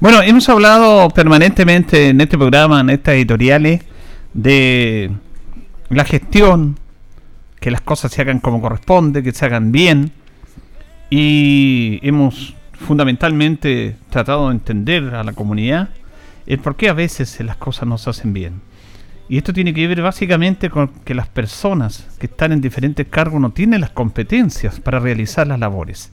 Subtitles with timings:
[0.00, 3.82] Bueno, hemos hablado permanentemente en este programa, en estas editoriales,
[4.32, 5.10] de
[5.90, 6.78] la gestión,
[7.60, 10.12] que las cosas se hagan como corresponde, que se hagan bien,
[11.10, 15.90] y hemos fundamentalmente tratado de entender a la comunidad
[16.46, 18.62] el por qué a veces las cosas no se hacen bien.
[19.28, 23.38] Y esto tiene que ver básicamente con que las personas que están en diferentes cargos
[23.38, 26.10] no tienen las competencias para realizar las labores.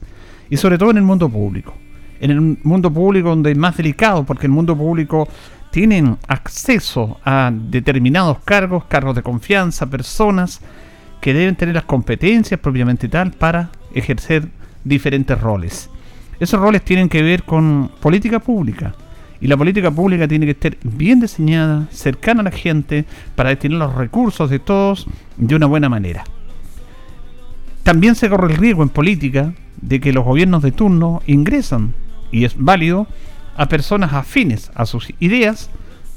[0.50, 1.72] Y sobre todo en el mundo público
[2.20, 5.28] en el mundo público donde es más delicado, porque el mundo público
[5.70, 10.60] tienen acceso a determinados cargos, cargos de confianza, personas
[11.20, 14.48] que deben tener las competencias propiamente tal para ejercer
[14.84, 15.90] diferentes roles.
[16.40, 18.94] Esos roles tienen que ver con política pública.
[19.40, 23.04] Y la política pública tiene que estar bien diseñada, cercana a la gente,
[23.36, 26.24] para destinar los recursos de todos de una buena manera.
[27.82, 31.94] También se corre el riesgo en política de que los gobiernos de turno ingresan
[32.30, 33.06] y es válido
[33.56, 35.70] a personas afines a sus ideas,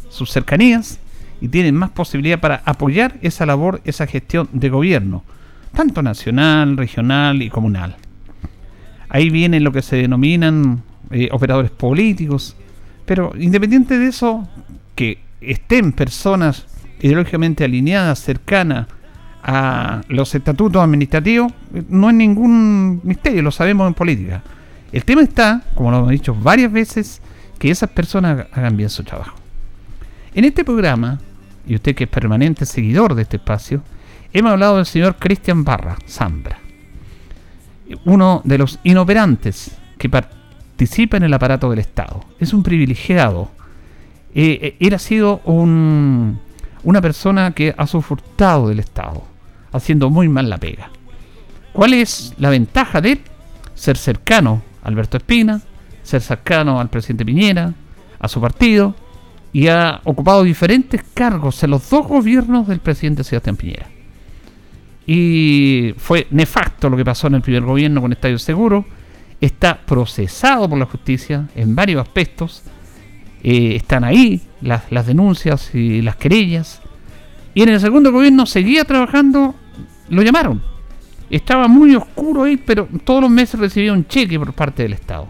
[0.10, 1.00] sus cercanías
[1.42, 5.24] y tienen más posibilidad para apoyar esa labor, esa gestión de gobierno,
[5.74, 7.96] tanto nacional, regional y comunal.
[9.10, 12.56] Ahí viene lo que se denominan eh, operadores políticos,
[13.06, 14.48] pero independiente de eso,
[14.96, 16.68] que estén personas
[17.02, 18.88] ideológicamente alineadas, cercanas
[19.44, 21.52] a los estatutos administrativos,
[21.90, 24.44] no es ningún misterio, lo sabemos en política.
[24.92, 27.22] El tema está, como lo hemos dicho varias veces,
[27.58, 29.38] que esas personas hagan bien su trabajo.
[30.34, 31.20] En este programa,
[31.66, 33.82] y usted que es permanente seguidor de este espacio,
[34.34, 36.60] hemos hablado del señor Cristian Barra, Zambra,
[38.06, 42.26] uno de los inoperantes que participa en el aparato del Estado.
[42.40, 43.52] Es un privilegiado.
[44.34, 46.40] Eh, eh, él ha sido un,
[46.84, 49.24] una persona que ha sufrutado del Estado,
[49.72, 50.90] haciendo muy mal la pega.
[51.74, 53.22] ¿Cuál es la ventaja de?
[53.76, 55.62] Ser cercano Alberto Espina,
[56.04, 57.74] ser cercano al presidente Piñera,
[58.20, 58.96] a su partido,
[59.54, 63.88] y ha ocupado diferentes cargos en los dos gobiernos del presidente Sebastián Piñera.
[65.06, 68.86] Y fue nefasto lo que pasó en el primer gobierno con Estadio Seguro.
[69.42, 72.64] Está procesado por la justicia en varios aspectos.
[73.44, 76.82] Eh, están ahí las, las denuncias y las querellas.
[77.54, 79.56] Y en el segundo gobierno seguía trabajando,
[80.10, 80.71] lo llamaron
[81.38, 85.28] estaba muy oscuro ahí, pero todos los meses recibía un cheque por parte del Estado.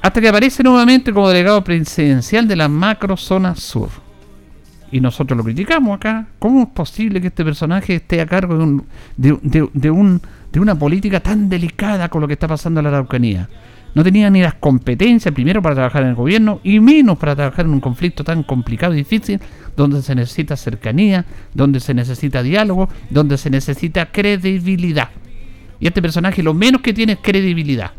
[0.00, 3.88] Hasta que aparece nuevamente como delegado presidencial de la macro zona sur.
[4.90, 6.26] Y nosotros lo criticamos acá.
[6.38, 8.86] ¿Cómo es posible que este personaje esté a cargo de, un,
[9.16, 10.20] de, un,
[10.52, 13.48] de una política tan delicada con lo que está pasando en la Araucanía?
[13.94, 17.64] No tenía ni las competencias primero para trabajar en el gobierno y menos para trabajar
[17.66, 19.40] en un conflicto tan complicado y difícil
[19.76, 21.24] donde se necesita cercanía,
[21.54, 25.08] donde se necesita diálogo, donde se necesita credibilidad.
[25.80, 27.92] Y este personaje lo menos que tiene es credibilidad.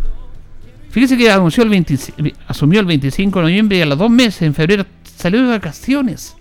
[0.91, 4.53] Fíjese que anunció el asumió el 25 de noviembre y a los dos meses, en
[4.53, 6.35] febrero, salió de vacaciones.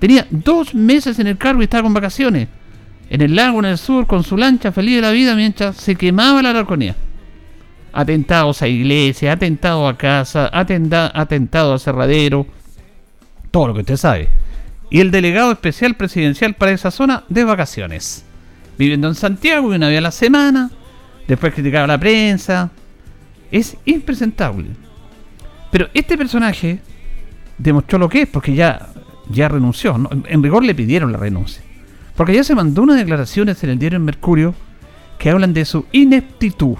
[0.00, 2.48] Tenía dos meses en el cargo y estaba con vacaciones.
[3.08, 5.94] En el lago, en el sur, con su lancha, feliz de la vida, mientras se
[5.94, 6.96] quemaba la arconía.
[7.92, 12.46] Atentados a iglesias, atentado a casa, atentado a cerradero,
[13.52, 14.43] todo lo que usted sabe
[14.94, 18.24] y el delegado especial presidencial para esa zona de vacaciones.
[18.78, 20.70] Viviendo en Santiago y una vez a la semana,
[21.26, 22.70] después criticaba a la prensa.
[23.50, 24.68] Es impresentable.
[25.72, 26.78] Pero este personaje
[27.58, 28.86] demostró lo que es, porque ya,
[29.28, 29.96] ya renunció.
[30.28, 31.60] En rigor le pidieron la renuncia.
[32.14, 34.54] Porque ya se mandó unas declaraciones en el diario Mercurio
[35.18, 36.76] que hablan de su ineptitud.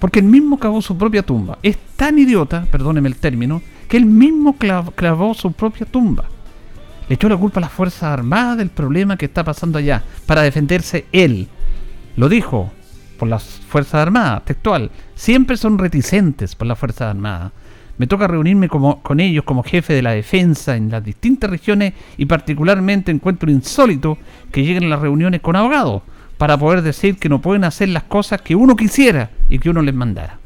[0.00, 1.58] Porque él mismo cavó su propia tumba.
[1.62, 6.30] Es tan idiota, perdóneme el término, que él mismo clavó su propia tumba
[7.08, 10.42] le echó la culpa a las Fuerzas Armadas del problema que está pasando allá, para
[10.42, 11.48] defenderse él.
[12.16, 12.72] Lo dijo
[13.18, 14.90] por las Fuerzas Armadas, textual.
[15.14, 17.52] Siempre son reticentes por las Fuerzas Armadas.
[17.98, 21.94] Me toca reunirme como, con ellos como jefe de la defensa en las distintas regiones
[22.18, 24.18] y particularmente encuentro insólito
[24.52, 26.02] que lleguen a las reuniones con abogados
[26.36, 29.80] para poder decir que no pueden hacer las cosas que uno quisiera y que uno
[29.80, 30.38] les mandara.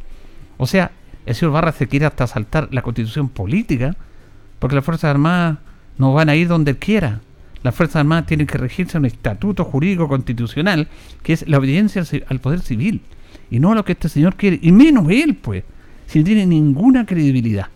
[0.59, 0.93] O sea,
[1.27, 3.97] el señor Barra se quiere hasta saltar la constitución política
[4.61, 5.59] porque las Fuerzas Armadas
[6.01, 7.21] no van a ir donde quiera.
[7.63, 10.89] Las Fuerzas Armadas tienen que regirse a un estatuto jurídico constitucional
[11.23, 13.03] que es la obediencia al poder civil
[13.51, 15.65] y no a lo que este señor quiere, y menos él, pues
[16.07, 17.67] si no tiene ninguna credibilidad.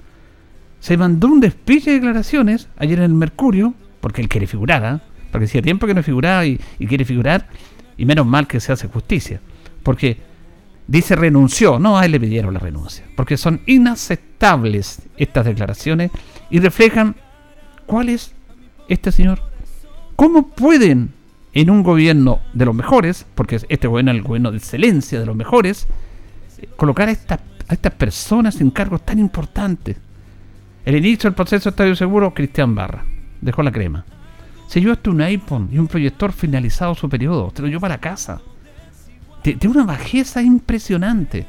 [0.81, 5.01] Se mandó un despiche de declaraciones ayer en el Mercurio, porque él quiere figurar, ¿ah?
[5.31, 7.49] porque hacía tiempo que no figuraba y, quiere figurar,
[7.97, 9.41] y menos mal que se hace justicia,
[9.83, 10.19] porque
[10.87, 16.11] dice renunció, no, a él le pidieron la renuncia, porque son inaceptables estas declaraciones
[16.51, 17.17] y reflejan
[17.87, 18.33] cuál es
[18.89, 19.41] este señor.
[20.17, 21.13] ¿Cómo pueden
[21.53, 25.27] en un gobierno de los mejores, porque este gobierno es el gobierno de excelencia de
[25.27, 25.87] los mejores,
[26.77, 29.97] colocar a estas a estas personas en cargos tan importantes.
[30.85, 33.05] El inicio del proceso de Estadio Seguro, Cristian Barra.
[33.41, 34.05] Dejó la crema.
[34.67, 37.53] Se llevó hasta un iPhone y un proyector finalizado su periodo.
[37.55, 38.41] Se lo llevó para casa.
[39.43, 41.47] De, una bajeza impresionante.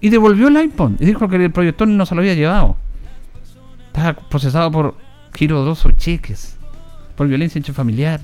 [0.00, 0.96] Y devolvió el iPhone.
[1.00, 2.76] Y dijo que el proyector no se lo había llevado.
[3.96, 4.94] Estaba procesado por
[5.34, 6.58] giro dos cheques.
[7.16, 8.20] Por violencia intrafamiliar.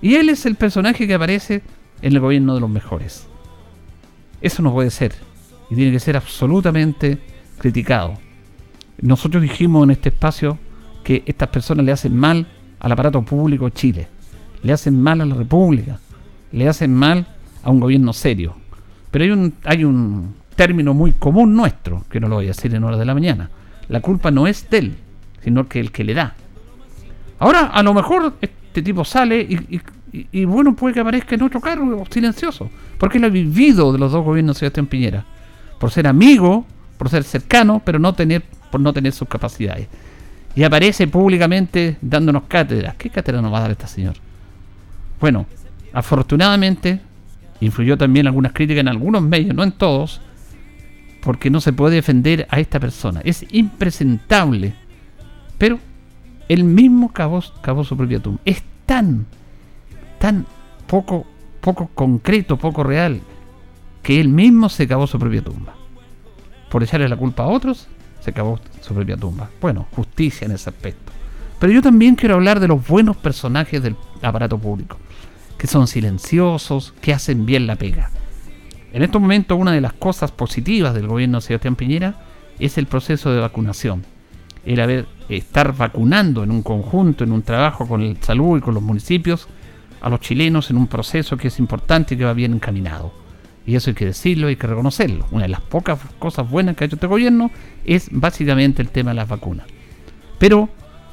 [0.00, 1.62] Y él es el personaje que aparece
[2.00, 3.26] en el gobierno de los mejores.
[4.40, 5.12] Eso no puede ser
[5.68, 7.18] y tiene que ser absolutamente
[7.58, 8.14] criticado.
[9.00, 10.58] Nosotros dijimos en este espacio
[11.02, 12.46] que estas personas le hacen mal
[12.78, 14.06] al aparato público Chile,
[14.62, 15.98] le hacen mal a la República,
[16.52, 17.26] le hacen mal
[17.64, 18.54] a un gobierno serio.
[19.10, 22.72] Pero hay un, hay un término muy común nuestro, que no lo voy a decir
[22.72, 23.50] en horas de la mañana.
[23.88, 24.94] La culpa no es de él,
[25.42, 26.34] sino que el que le da.
[27.38, 29.80] Ahora, a lo mejor este tipo sale y,
[30.32, 34.12] y bueno, puede que aparezca en otro cargo silencioso, porque él ha vivido de los
[34.12, 35.24] dos gobiernos de Sebastián Piñera
[35.78, 36.64] por ser amigo,
[36.96, 39.88] por ser cercano, pero no tener, por no tener sus capacidades.
[40.54, 42.94] Y aparece públicamente dándonos cátedras.
[42.94, 44.14] ¿Qué cátedra nos va a dar este señor?
[45.20, 45.46] Bueno,
[45.92, 47.00] afortunadamente
[47.60, 50.20] influyó también algunas críticas en algunos medios, no en todos,
[51.24, 53.22] porque no se puede defender a esta persona.
[53.24, 54.74] Es impresentable.
[55.56, 55.78] Pero
[56.48, 58.40] él mismo cavó, cavó su propia tumba.
[58.44, 59.24] Es tan,
[60.18, 60.44] tan
[60.86, 61.24] poco,
[61.62, 63.22] poco concreto, poco real
[64.02, 65.74] que él mismo se cavó su propia tumba.
[66.68, 67.88] Por echarle la culpa a otros,
[68.20, 69.48] se cavó su propia tumba.
[69.62, 71.10] Bueno, justicia en ese aspecto.
[71.58, 74.98] Pero yo también quiero hablar de los buenos personajes del aparato público,
[75.56, 78.10] que son silenciosos, que hacen bien la pega.
[78.94, 82.14] En estos momentos una de las cosas positivas del gobierno de Sebastián Piñera
[82.60, 84.04] es el proceso de vacunación.
[84.64, 88.72] El haber estar vacunando en un conjunto, en un trabajo con el salud y con
[88.72, 89.48] los municipios,
[90.00, 93.12] a los chilenos en un proceso que es importante y que va bien encaminado.
[93.66, 95.26] Y eso hay que decirlo, hay que reconocerlo.
[95.32, 97.50] Una de las pocas cosas buenas que ha hecho este gobierno
[97.84, 99.66] es básicamente el tema de las vacunas.
[100.38, 100.68] Pero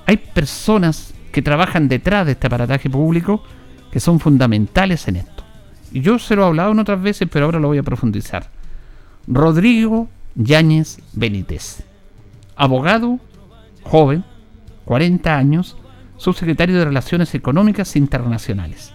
[0.05, 3.43] hay personas que trabajan detrás de este aparataje público
[3.91, 5.30] que son fundamentales en esto.
[5.91, 8.49] Yo se lo he hablado en otras veces, pero ahora lo voy a profundizar.
[9.27, 11.83] Rodrigo Yáñez Benítez,
[12.55, 13.19] abogado,
[13.83, 14.23] joven,
[14.85, 15.77] 40 años,
[16.17, 18.93] subsecretario de Relaciones Económicas Internacionales.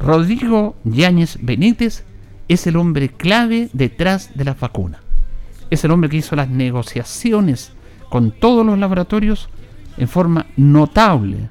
[0.00, 2.04] Rodrigo Yáñez Benítez
[2.48, 5.00] es el hombre clave detrás de las vacunas.
[5.70, 7.72] Es el hombre que hizo las negociaciones
[8.08, 9.48] con todos los laboratorios
[9.96, 11.48] en forma notable.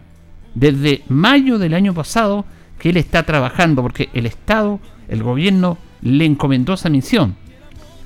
[0.53, 2.45] Desde mayo del año pasado
[2.81, 7.35] que él está trabajando porque el Estado, el gobierno, le encomendó esa misión.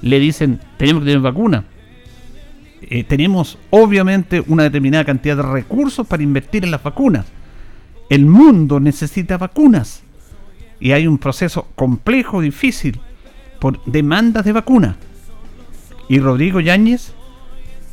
[0.01, 1.63] Le dicen, tenemos que tener vacuna.
[2.81, 7.25] Eh, tenemos obviamente una determinada cantidad de recursos para invertir en las vacunas.
[8.09, 10.03] El mundo necesita vacunas
[10.81, 12.99] y hay un proceso complejo, difícil,
[13.61, 14.97] por demandas de vacuna.
[16.09, 17.13] Y Rodrigo Yáñez,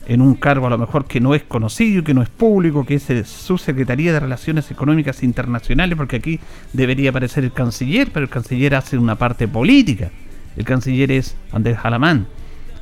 [0.06, 2.94] en un cargo a lo mejor que no es conocido, que no es público, que
[2.94, 6.40] es el subsecretaría de Relaciones Económicas Internacionales, porque aquí
[6.72, 10.10] debería aparecer el canciller, pero el canciller hace una parte política.
[10.56, 12.26] El canciller es Andrés Alamán.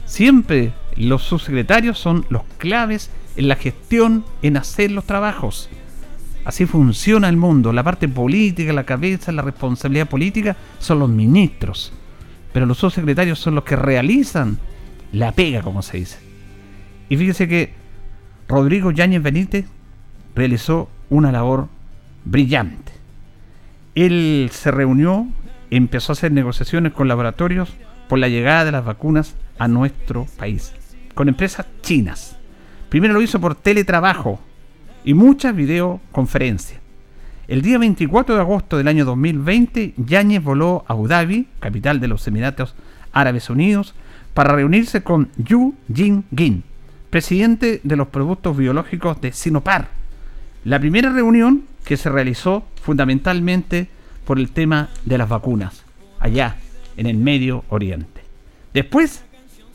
[0.06, 5.68] Siempre los subsecretarios son los claves en la gestión, en hacer los trabajos.
[6.44, 7.72] Así funciona el mundo.
[7.72, 11.92] La parte política, la cabeza, la responsabilidad política son los ministros.
[12.52, 14.58] Pero los subsecretarios son los que realizan
[15.12, 16.29] la pega, como se dice.
[17.10, 17.74] Y fíjese que
[18.48, 19.66] Rodrigo Yáñez Benítez
[20.34, 21.68] realizó una labor
[22.24, 22.92] brillante.
[23.94, 25.26] Él se reunió,
[25.70, 27.76] empezó a hacer negociaciones con laboratorios
[28.08, 30.72] por la llegada de las vacunas a nuestro país,
[31.14, 32.38] con empresas chinas.
[32.88, 34.40] Primero lo hizo por teletrabajo,
[35.04, 36.80] y muchas videoconferencias.
[37.48, 42.08] El día 24 de agosto del año 2020, Yáñez voló a Abu Dhabi, capital de
[42.08, 42.76] los Emiratos
[43.12, 43.94] Árabes Unidos,
[44.34, 46.62] para reunirse con Yu Jin-gin,
[47.10, 49.88] presidente de los productos biológicos de Sinopar.
[50.64, 53.88] La primera reunión que se realizó fundamentalmente
[54.24, 55.84] por el tema de las vacunas,
[56.20, 56.56] allá
[56.96, 58.22] en el Medio Oriente.
[58.72, 59.24] Después,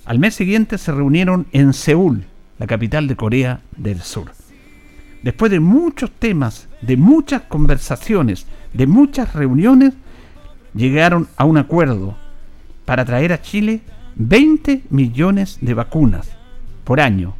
[0.05, 2.23] al mes siguiente, se reunieron en Seúl,
[2.57, 4.31] la capital de Corea del Sur.
[5.23, 9.93] Después de muchos temas, de muchas conversaciones, de muchas reuniones,
[10.73, 12.15] llegaron a un acuerdo
[12.85, 13.81] para traer a Chile
[14.15, 16.29] 20 millones de vacunas
[16.85, 17.35] por año.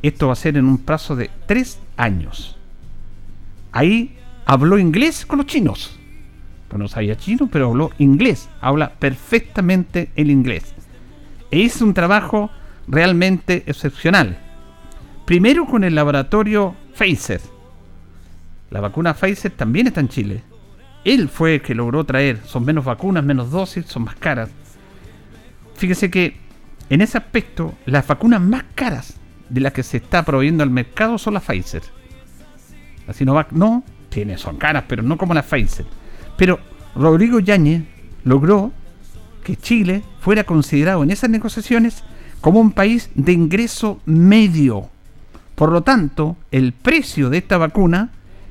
[0.00, 2.56] Esto va a ser en un plazo de 3 años.
[3.72, 5.98] Ahí habló inglés con los chinos.
[6.68, 8.48] Pues no sabía chino, pero habló inglés.
[8.62, 10.72] Habla perfectamente el inglés.
[11.50, 12.50] E hizo un trabajo
[12.88, 14.38] realmente excepcional.
[15.26, 17.40] Primero con el laboratorio Pfizer.
[18.70, 20.42] La vacuna Pfizer también está en Chile.
[21.04, 22.40] Él fue el que logró traer.
[22.46, 24.50] Son menos vacunas, menos dosis, son más caras.
[25.74, 26.36] Fíjese que
[26.90, 29.14] en ese aspecto, las vacunas más caras
[29.48, 31.82] de las que se está proveyendo al mercado son las Pfizer.
[33.06, 35.86] La Sinovac no, tiene, son caras, pero no como las Pfizer.
[36.36, 36.58] Pero
[36.96, 37.84] Rodrigo Yáñez
[38.24, 38.72] logró
[39.44, 42.02] que Chile fuera considerado en esas negociaciones
[42.40, 44.88] como un país de ingreso medio.
[45.54, 48.10] Por lo tanto, el precio de esta vacuna,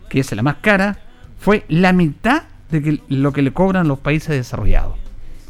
[0.10, 1.00] que es la más cara,
[1.40, 4.98] fue la mitad de lo que le cobran los países desarrollados.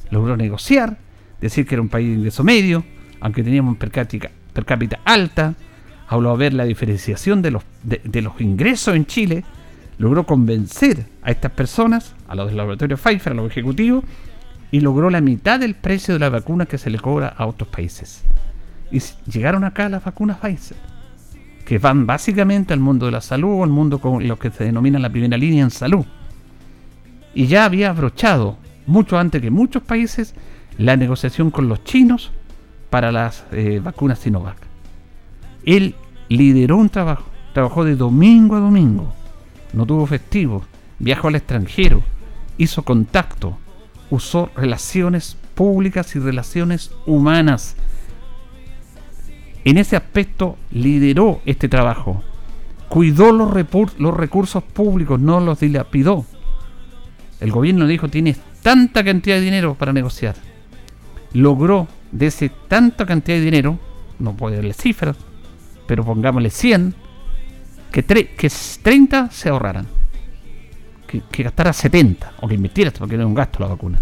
[0.09, 0.97] Logró negociar,
[1.41, 2.83] decir que era un país de ingreso medio,
[3.21, 5.55] aunque teníamos per cápita, per cápita alta,
[6.07, 9.43] habló a ver la diferenciación de los, de, los ingresos en Chile,
[9.97, 14.03] logró convencer a estas personas, a los del laboratorio Pfizer, a los ejecutivos,
[14.71, 17.69] y logró la mitad del precio de la vacuna que se le cobra a otros
[17.69, 18.23] países.
[18.91, 20.77] Y llegaron acá las vacunas Pfizer,
[21.65, 24.97] que van básicamente al mundo de la salud, al mundo con lo que se denomina
[24.97, 26.05] la primera línea en salud.
[27.35, 30.33] Y ya había abrochado, mucho antes que muchos países,
[30.79, 32.31] la negociación con los chinos
[32.89, 34.57] para las eh, vacunas Sinovac.
[35.65, 35.93] Él
[36.29, 39.13] lideró un trabajo, trabajó de domingo a domingo,
[39.73, 40.63] no tuvo festivos,
[40.97, 42.01] viajó al extranjero,
[42.57, 43.57] hizo contacto,
[44.09, 47.75] usó relaciones públicas y relaciones humanas.
[49.65, 52.23] En ese aspecto lideró este trabajo,
[52.87, 53.51] cuidó los,
[53.97, 56.25] los recursos públicos, no los dilapidó.
[57.41, 60.35] El gobierno dijo, tienes tanta cantidad de dinero para negociar
[61.33, 63.79] logró de ese tanta cantidad de dinero,
[64.19, 65.15] no puedo darle cifras,
[65.87, 66.95] pero pongámosle 100,
[67.91, 68.51] que, que
[68.83, 69.87] 30 se ahorraran,
[71.07, 73.99] que, que, gastara 70, o que invirtiera, porque no es un gasto la vacuna,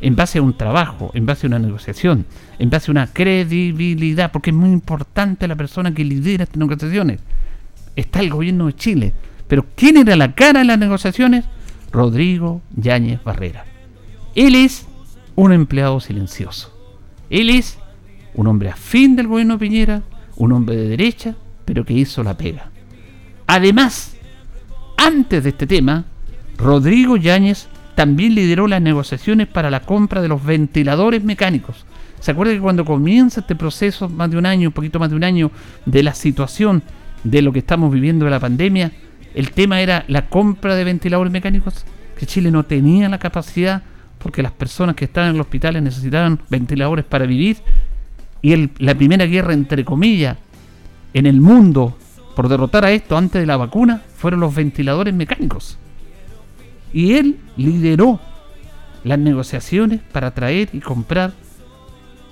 [0.00, 2.26] en base a un trabajo, en base a una negociación,
[2.58, 7.20] en base a una credibilidad, porque es muy importante la persona que lidera estas negociaciones.
[7.94, 9.12] Está el gobierno de Chile,
[9.48, 11.46] pero ¿quién era la cara de las negociaciones?
[11.92, 13.64] Rodrigo Yáñez Barrera.
[14.34, 14.86] Él es
[15.36, 16.72] un empleado silencioso.
[17.30, 17.78] Él es
[18.34, 20.02] un hombre afín del gobierno de Piñera,
[20.36, 22.70] un hombre de derecha, pero que hizo la pega.
[23.46, 24.16] Además,
[24.96, 26.04] antes de este tema,
[26.58, 31.86] Rodrigo Yáñez también lideró las negociaciones para la compra de los ventiladores mecánicos.
[32.20, 35.16] ¿Se acuerda que cuando comienza este proceso, más de un año, un poquito más de
[35.16, 35.50] un año,
[35.84, 36.82] de la situación
[37.24, 38.92] de lo que estamos viviendo de la pandemia,
[39.34, 41.84] el tema era la compra de ventiladores mecánicos?
[42.18, 43.82] Que Chile no tenía la capacidad
[44.26, 47.58] porque las personas que estaban en los hospitales necesitaban ventiladores para vivir,
[48.42, 50.36] y la primera guerra, entre comillas,
[51.14, 51.96] en el mundo
[52.34, 55.78] por derrotar a esto antes de la vacuna fueron los ventiladores mecánicos.
[56.92, 58.18] Y él lideró
[59.04, 61.32] las negociaciones para traer y comprar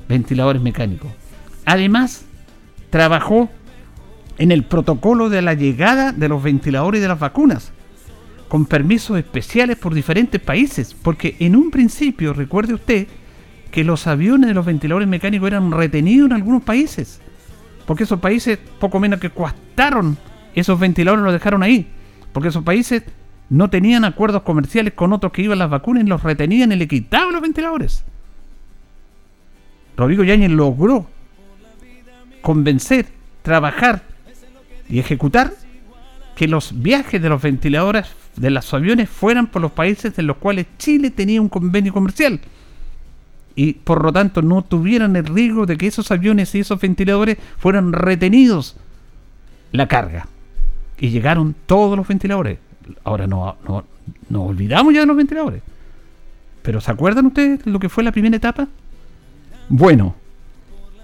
[0.09, 1.13] ventiladores mecánicos.
[1.65, 2.25] Además,
[2.91, 3.49] trabajó
[4.39, 7.71] en el protocolo de la llegada de los ventiladores de las vacunas
[8.49, 13.07] con permisos especiales por diferentes países, porque en un principio, recuerde usted,
[13.71, 17.21] que los aviones de los ventiladores mecánicos eran retenidos en algunos países,
[17.87, 20.17] porque esos países poco menos que costaron
[20.55, 21.89] esos ventiladores los dejaron ahí,
[22.33, 23.03] porque esos países
[23.51, 26.89] no tenían acuerdos comerciales con otros que iban las vacunas y los retenían y le
[26.89, 28.05] quitaban los ventiladores.
[29.97, 31.07] Rodrigo Yáñez logró
[32.43, 33.07] convencer,
[33.43, 34.03] trabajar
[34.89, 35.53] y ejecutar
[36.37, 40.37] que los viajes de los ventiladores de los aviones fueran por los países en los
[40.37, 42.41] cuales Chile tenía un convenio comercial
[43.57, 47.39] y por lo tanto no tuvieran el riesgo de que esos aviones y esos ventiladores
[47.59, 48.77] fueran retenidos
[49.73, 50.27] la carga.
[50.99, 52.59] Y llegaron todos los ventiladores.
[53.05, 53.85] Ahora no, no,
[54.29, 55.63] no olvidamos ya de los ventiladores.
[56.63, 58.69] Pero ¿se acuerdan ustedes lo que fue la primera etapa?
[59.69, 60.15] Bueno,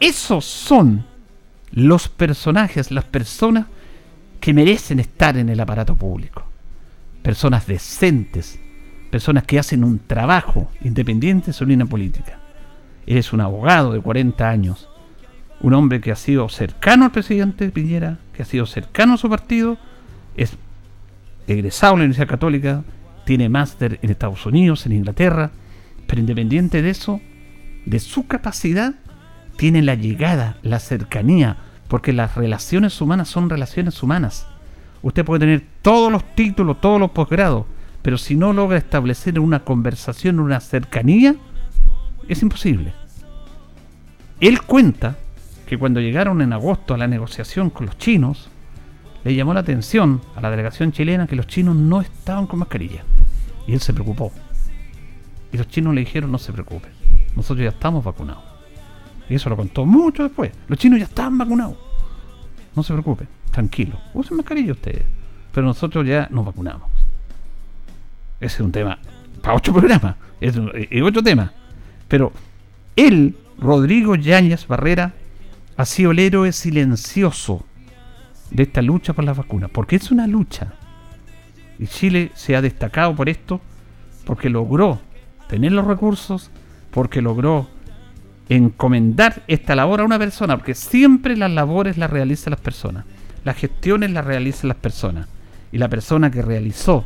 [0.01, 1.05] esos son
[1.73, 3.67] los personajes, las personas
[4.41, 6.50] que merecen estar en el aparato público.
[7.23, 8.59] Personas decentes,
[9.11, 12.39] personas que hacen un trabajo independiente sobre una política.
[13.07, 14.89] Eres un abogado de 40 años,
[15.61, 19.29] un hombre que ha sido cercano al presidente Piñera, que ha sido cercano a su
[19.29, 19.79] partido,
[20.37, 20.57] es
[21.47, 22.85] egresado de la Universidad Católica,
[23.25, 25.51] tiene máster en Estados Unidos, en Inglaterra,
[26.07, 27.21] pero independiente de eso,
[27.85, 28.95] de su capacidad,
[29.57, 31.59] tiene la llegada, la cercanía,
[31.89, 34.47] porque las relaciones humanas son relaciones humanas.
[35.03, 37.65] Usted puede tener todos los títulos, todos los posgrados,
[38.03, 41.37] pero si no logra establecer una conversación, una cercanía,
[42.29, 42.93] es imposible.
[44.41, 45.17] Él cuenta
[45.67, 48.49] que cuando llegaron en agosto a la negociación con los chinos,
[49.25, 53.05] le llamó la atención a la delegación chilena que los chinos no estaban con mascarilla.
[53.67, 54.33] Y él se preocupó.
[55.53, 56.89] Y los chinos le dijeron, no se preocupe,
[57.37, 58.43] nosotros ya estamos vacunados.
[59.29, 60.51] Y eso lo contó mucho después.
[60.69, 61.77] Los chinos ya estaban vacunados.
[62.75, 63.99] No se preocupen, tranquilo.
[64.15, 65.05] Usen mascarilla ustedes.
[65.53, 66.89] Pero nosotros ya nos vacunamos.
[68.41, 68.99] Ese es un tema
[69.43, 70.17] para ocho programas.
[70.41, 71.53] Es, es otro tema.
[72.09, 72.33] Pero
[72.97, 75.13] él, Rodrigo Yáñez Barrera,
[75.77, 77.65] ha sido el héroe silencioso
[78.51, 79.71] de esta lucha por las vacunas.
[79.71, 80.75] Porque es una lucha.
[81.79, 83.61] Y Chile se ha destacado por esto,
[84.25, 85.01] porque logró
[85.49, 86.51] tener los recursos,
[86.91, 87.69] porque logró
[88.51, 93.05] encomendar esta labor a una persona, porque siempre las labores las realizan las personas,
[93.45, 95.29] las gestiones las realizan las personas.
[95.73, 97.05] Y la persona que realizó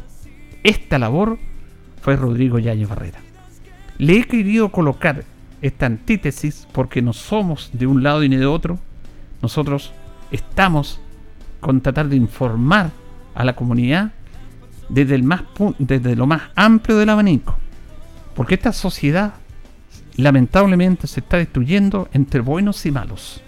[0.63, 1.39] esta labor
[2.01, 3.19] fue Rodrigo Yáñez Barrera.
[3.99, 5.25] Le he querido colocar
[5.63, 8.79] esta antítesis porque no somos de un lado y ni de otro.
[9.43, 9.93] Nosotros
[10.31, 11.01] estamos
[11.61, 12.91] con tratar de informar
[13.35, 14.13] a la comunidad
[14.89, 17.57] desde, lo más amplio del abanico.
[18.35, 19.35] Porque esta sociedad
[20.17, 23.43] lamentablemente se está destruyendo entre buenos y malos.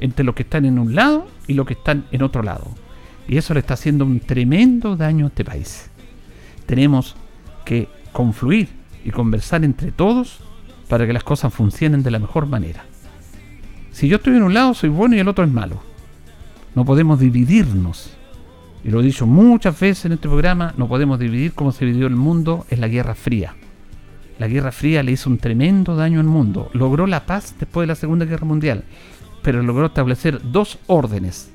[0.00, 2.66] Entre los que están en un lado y los que están en otro lado.
[3.28, 5.90] Y eso le está haciendo un tremendo daño a este país.
[6.66, 7.14] Tenemos
[7.64, 8.68] que confluir
[9.04, 10.40] y conversar entre todos
[10.88, 12.84] para que las cosas funcionen de la mejor manera.
[13.92, 15.80] Si yo estoy en un lado, soy bueno y el otro es malo.
[16.74, 18.10] No podemos dividirnos.
[18.82, 22.06] Y lo he dicho muchas veces en este programa, no podemos dividir como se dividió
[22.06, 23.54] el mundo en la Guerra Fría.
[24.38, 26.70] La Guerra Fría le hizo un tremendo daño al mundo.
[26.72, 28.84] Logró la paz después de la Segunda Guerra Mundial,
[29.42, 31.50] pero logró establecer dos órdenes.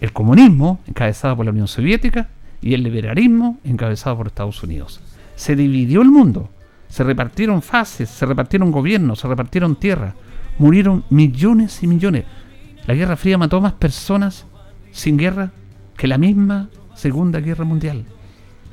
[0.00, 2.28] El comunismo, encabezado por la Unión Soviética,
[2.60, 5.00] y el liberalismo, encabezado por Estados Unidos.
[5.36, 6.50] Se dividió el mundo.
[6.88, 10.14] Se repartieron fases, se repartieron gobiernos, se repartieron tierras.
[10.58, 12.24] Murieron millones y millones.
[12.86, 14.46] La Guerra Fría mató más personas
[14.90, 15.52] sin guerra
[15.96, 18.04] que la misma Segunda Guerra Mundial.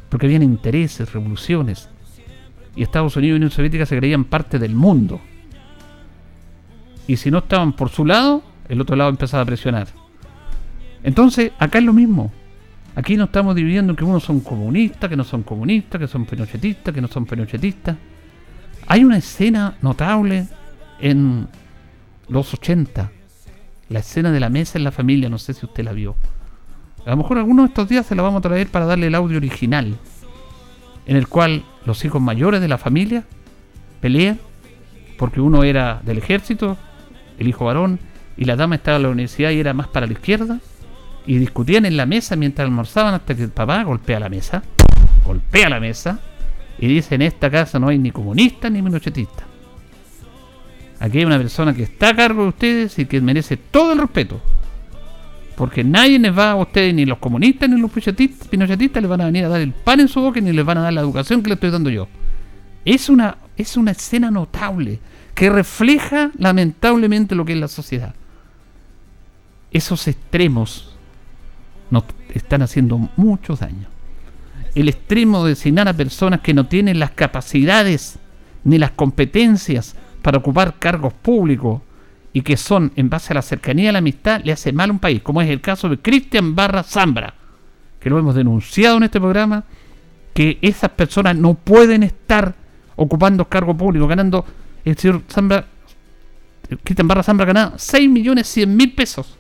[0.09, 1.89] Porque habían intereses, revoluciones,
[2.75, 5.21] y Estados Unidos y Unión Soviética se creían parte del mundo.
[7.07, 9.87] Y si no estaban por su lado, el otro lado empezaba a presionar.
[11.03, 12.31] Entonces, acá es lo mismo.
[12.95, 16.25] Aquí no estamos dividiendo en que unos son comunistas, que no son comunistas, que son
[16.25, 17.97] penochetistas, que no son penochetistas.
[18.87, 20.47] Hay una escena notable
[20.99, 21.47] en
[22.27, 23.11] los 80.
[23.89, 26.15] La escena de la mesa en la familia, no sé si usted la vio.
[27.05, 29.15] A lo mejor algunos de estos días se la vamos a traer para darle el
[29.15, 29.95] audio original
[31.05, 33.23] en el cual los hijos mayores de la familia
[34.01, 34.39] pelean
[35.17, 36.77] porque uno era del ejército,
[37.37, 37.99] el hijo varón,
[38.37, 40.59] y la dama estaba en la universidad y era más para la izquierda,
[41.25, 44.63] y discutían en la mesa mientras almorzaban hasta que el papá golpea la mesa,
[45.25, 46.19] golpea la mesa,
[46.77, 49.43] y dice en esta casa no hay ni comunista ni minochetista.
[50.99, 53.99] Aquí hay una persona que está a cargo de ustedes y que merece todo el
[53.99, 54.41] respeto.
[55.55, 59.25] Porque nadie les va a ustedes, ni los comunistas ni los pinochetistas, les van a
[59.25, 61.41] venir a dar el pan en su boca ni les van a dar la educación
[61.41, 62.07] que les estoy dando yo.
[62.83, 64.99] Es una, es una escena notable
[65.35, 68.15] que refleja lamentablemente lo que es la sociedad.
[69.71, 70.95] Esos extremos
[71.91, 73.87] nos están haciendo mucho daño.
[74.73, 78.17] El extremo de designar a personas que no tienen las capacidades
[78.63, 81.81] ni las competencias para ocupar cargos públicos
[82.33, 84.93] y que son en base a la cercanía y la amistad, le hace mal a
[84.93, 87.33] un país, como es el caso de Cristian Barra Zambra,
[87.99, 89.63] que lo hemos denunciado en este programa,
[90.33, 92.53] que esas personas no pueden estar
[92.97, 94.45] ocupando cargo público, ganando,
[94.91, 95.65] el señor Zambra,
[96.83, 99.37] Cristian Barra Zambra ganaba 6 millones 100 mil pesos.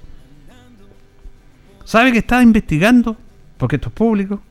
[1.83, 3.15] ¿Sabe que estaba investigando?
[3.57, 4.41] Porque esto es público.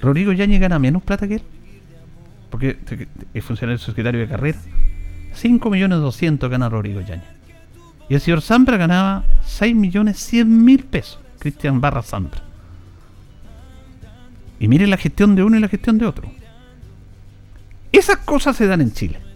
[0.00, 1.42] Rodrigo Yañez gana menos plata que él.
[2.50, 2.78] Porque
[3.32, 4.58] es funcionario secretario de carrera.
[5.34, 7.24] 5 millones 200 gana Rodrigo Yañez.
[8.08, 11.20] Y el señor Zambra ganaba 6 millones 100 mil pesos.
[11.38, 12.42] Cristian Barra Zambra.
[14.58, 16.30] Y miren la gestión de uno y la gestión de otro.
[17.92, 19.27] Esas cosas se dan en Chile.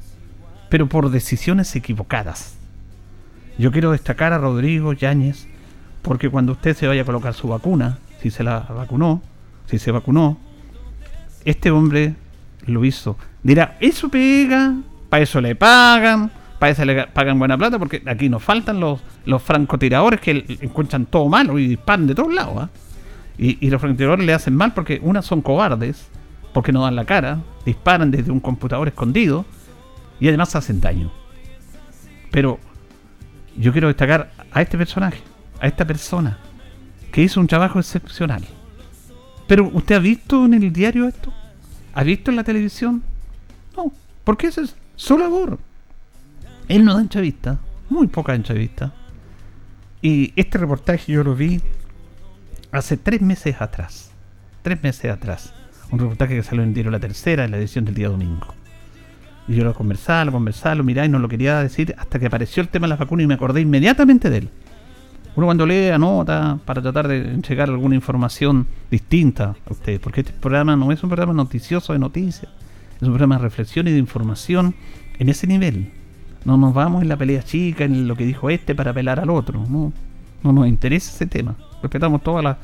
[0.72, 2.54] Pero por decisiones equivocadas.
[3.58, 5.46] Yo quiero destacar a Rodrigo Yáñez.
[6.00, 9.20] Porque cuando usted se vaya a colocar su vacuna, si se la vacunó,
[9.66, 10.38] si se vacunó,
[11.44, 12.14] este hombre
[12.64, 13.18] lo hizo.
[13.42, 14.76] Dirá, eso pega,
[15.10, 18.98] para eso le pagan, para eso le pagan buena plata, porque aquí nos faltan los,
[19.26, 22.54] los francotiradores que encuentran todo malo y disparan de todos lados.
[22.56, 22.70] ¿ah?
[23.36, 26.08] Y, los francotiradores le hacen mal porque unas son cobardes,
[26.54, 29.44] porque no dan la cara, disparan desde un computador escondido
[30.22, 31.10] y además hacen daño.
[32.30, 32.60] Pero
[33.56, 35.20] yo quiero destacar a este personaje,
[35.60, 36.38] a esta persona,
[37.10, 38.44] que hizo un trabajo excepcional.
[39.48, 41.32] Pero ¿usted ha visto en el diario esto?
[41.92, 43.02] ¿Ha visto en la televisión?
[43.76, 45.58] No, porque esa es su labor.
[46.68, 47.58] Él no da entrevista,
[47.90, 48.94] muy poca entrevista.
[50.02, 51.60] Y este reportaje yo lo vi
[52.70, 54.12] hace tres meses atrás.
[54.62, 55.52] Tres meses atrás.
[55.90, 58.61] Un reportaje que salió en el diario La Tercera, en la edición del día domingo.
[59.52, 62.24] Y yo lo conversaba, lo conversaba, lo miraba y no lo quería decir hasta que
[62.24, 64.48] apareció el tema de la vacuna y me acordé inmediatamente de él.
[65.36, 70.32] Uno cuando lee anota para tratar de entregar alguna información distinta a ustedes, porque este
[70.32, 72.50] programa no es un programa noticioso de noticias,
[72.96, 74.74] es un programa de reflexión y de información
[75.18, 75.92] en ese nivel.
[76.46, 79.28] No nos vamos en la pelea chica, en lo que dijo este para apelar al
[79.28, 79.66] otro.
[79.68, 79.92] No,
[80.42, 81.56] no nos interesa ese tema.
[81.82, 82.56] Respetamos todas las,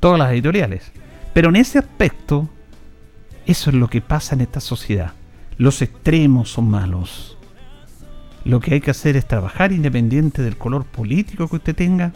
[0.00, 0.90] todas las editoriales.
[1.34, 2.48] Pero en ese aspecto,
[3.44, 5.12] eso es lo que pasa en esta sociedad.
[5.60, 7.36] Los extremos son malos.
[8.46, 12.14] Lo que hay que hacer es trabajar independiente del color político que usted tenga,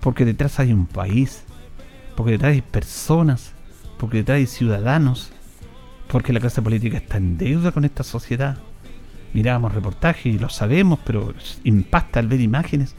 [0.00, 1.44] porque detrás hay un país,
[2.16, 3.52] porque detrás hay personas,
[3.96, 5.30] porque detrás hay ciudadanos,
[6.08, 8.58] porque la clase política está en deuda con esta sociedad.
[9.34, 12.96] Mirábamos reportajes y lo sabemos, pero impacta al ver imágenes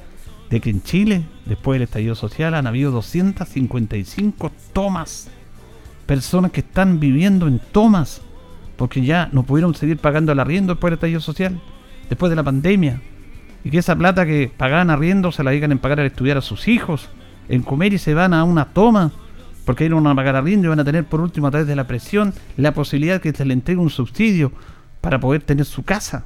[0.50, 5.28] de que en Chile, después del estallido social, han habido 255 tomas.
[6.06, 8.22] Personas que están viviendo en tomas
[8.82, 11.62] porque ya no pudieron seguir pagando el arriendo después del estallido social,
[12.10, 13.00] después de la pandemia,
[13.64, 16.42] y que esa plata que pagaban arriendo se la digan en pagar al estudiar a
[16.42, 17.08] sus hijos,
[17.48, 19.12] en comer y se van a una toma,
[19.66, 21.68] porque ahí no van a pagar arriendo y van a tener por último a través
[21.68, 24.52] de la presión la posibilidad de que se le entregue un subsidio
[25.00, 26.26] para poder tener su casa.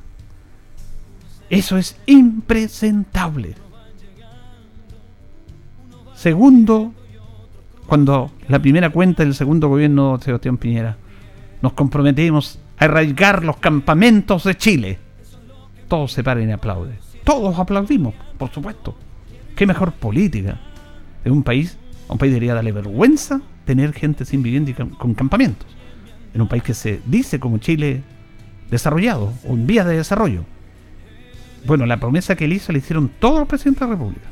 [1.49, 3.55] Eso es impresentable.
[6.13, 6.93] Segundo,
[7.85, 10.95] cuando la primera cuenta del segundo gobierno de Sebastián Piñera
[11.65, 14.99] nos comprometimos a arraigar los campamentos de Chile.
[15.87, 16.99] Todos se paran y aplauden.
[17.23, 18.95] Todos aplaudimos, por supuesto.
[19.55, 20.59] ¿Qué mejor política?
[21.23, 21.75] En un país,
[22.07, 25.67] a un país debería darle vergüenza tener gente sin vivienda y con campamentos.
[26.35, 28.03] En un país que se dice como Chile
[28.69, 30.45] desarrollado o en vías de desarrollo.
[31.65, 34.27] Bueno, la promesa que él hizo la hicieron todos los presidentes de la República.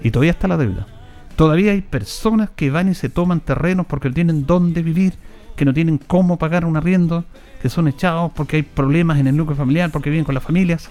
[0.00, 0.86] Y todavía está la deuda.
[1.34, 5.14] Todavía hay personas que van y se toman terrenos porque tienen dónde vivir
[5.56, 7.24] que no tienen cómo pagar un arriendo,
[7.60, 10.90] que son echados porque hay problemas en el núcleo familiar, porque viven con las familias.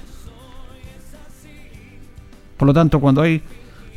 [2.58, 3.42] Por lo tanto, cuando hay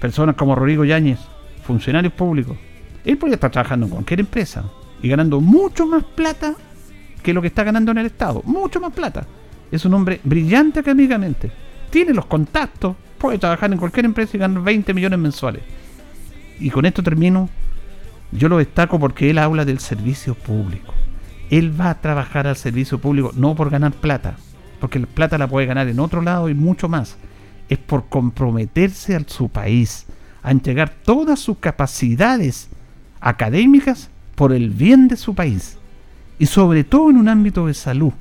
[0.01, 1.19] personas como Rodrigo Yáñez,
[1.65, 2.57] funcionarios públicos,
[3.05, 4.65] él podría estar trabajando en cualquier empresa
[5.03, 6.55] y ganando mucho más plata
[7.23, 8.43] que lo que está ganando en el Estado.
[8.45, 9.27] Mucho más plata.
[9.71, 11.51] Es un hombre brillante académicamente.
[11.91, 15.63] Tiene los contactos, puede trabajar en cualquier empresa y ganar 20 millones mensuales.
[16.61, 17.49] Y con esto termino
[18.33, 20.95] yo lo destaco porque él habla del servicio público.
[21.51, 24.37] Él va a trabajar al servicio público no por ganar plata,
[24.81, 27.17] porque la plata la puede ganar en otro lado y mucho más.
[27.69, 30.07] Es por comprometerse a su país,
[30.43, 32.69] a entregar todas sus capacidades
[33.21, 35.79] académicas por el bien de su país.
[36.39, 38.13] Y sobre todo en un ámbito de salud.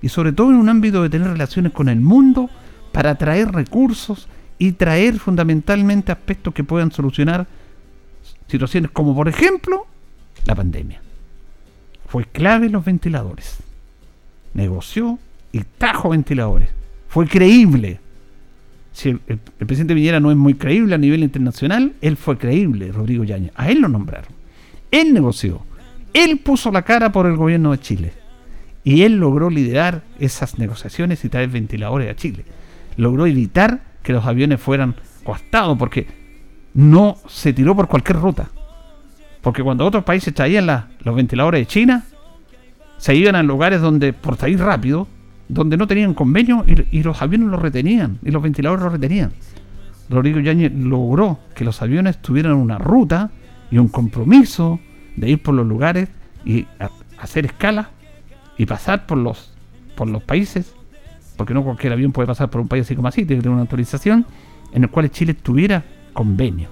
[0.00, 2.50] Y sobre todo en un ámbito de tener relaciones con el mundo
[2.92, 7.46] para traer recursos y traer fundamentalmente aspectos que puedan solucionar
[8.48, 9.86] situaciones como por ejemplo
[10.44, 11.00] la pandemia.
[12.06, 13.58] Fue clave los ventiladores.
[14.54, 15.18] Negoció
[15.52, 16.70] y trajo ventiladores.
[17.08, 18.00] Fue creíble.
[18.92, 23.24] Si el, presidente Viñera no es muy creíble a nivel internacional, él fue creíble, Rodrigo
[23.24, 23.52] Yañez.
[23.54, 24.32] A él lo nombraron.
[24.90, 25.62] Él negoció.
[26.14, 28.12] Él puso la cara por el gobierno de Chile.
[28.82, 32.44] Y él logró liderar esas negociaciones y traer ventiladores a Chile.
[32.96, 36.06] Logró evitar que los aviones fueran costados, porque
[36.78, 38.50] no se tiró por cualquier ruta.
[39.40, 40.68] Porque cuando otros países traían
[41.00, 42.04] los ventiladores de China,
[42.98, 45.08] se iban a lugares donde, por salir rápido,
[45.48, 49.32] donde no tenían convenio y, los aviones los retenían, y los ventiladores los retenían.
[50.08, 53.32] Rodrigo Yáñez logró que los aviones tuvieran una ruta
[53.72, 54.78] y un compromiso
[55.16, 56.08] de ir por los lugares
[56.44, 56.64] y
[57.18, 57.90] hacer escala
[58.56, 59.52] y pasar por los,
[59.96, 60.76] por los países,
[61.36, 63.54] porque no cualquier avión puede pasar por un país así como así, tiene que tener
[63.54, 64.26] una autorización,
[64.72, 65.82] en el cual Chile tuviera
[66.18, 66.68] convenio.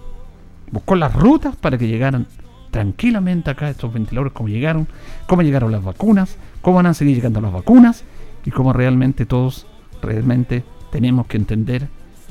[0.72, 2.26] Buscó las rutas para que llegaran
[2.72, 4.88] tranquilamente acá estos ventiladores, cómo llegaron,
[5.28, 8.02] cómo llegaron las vacunas, cómo van a seguir llegando las vacunas
[8.44, 9.68] y cómo realmente todos
[10.02, 11.87] realmente tenemos que entender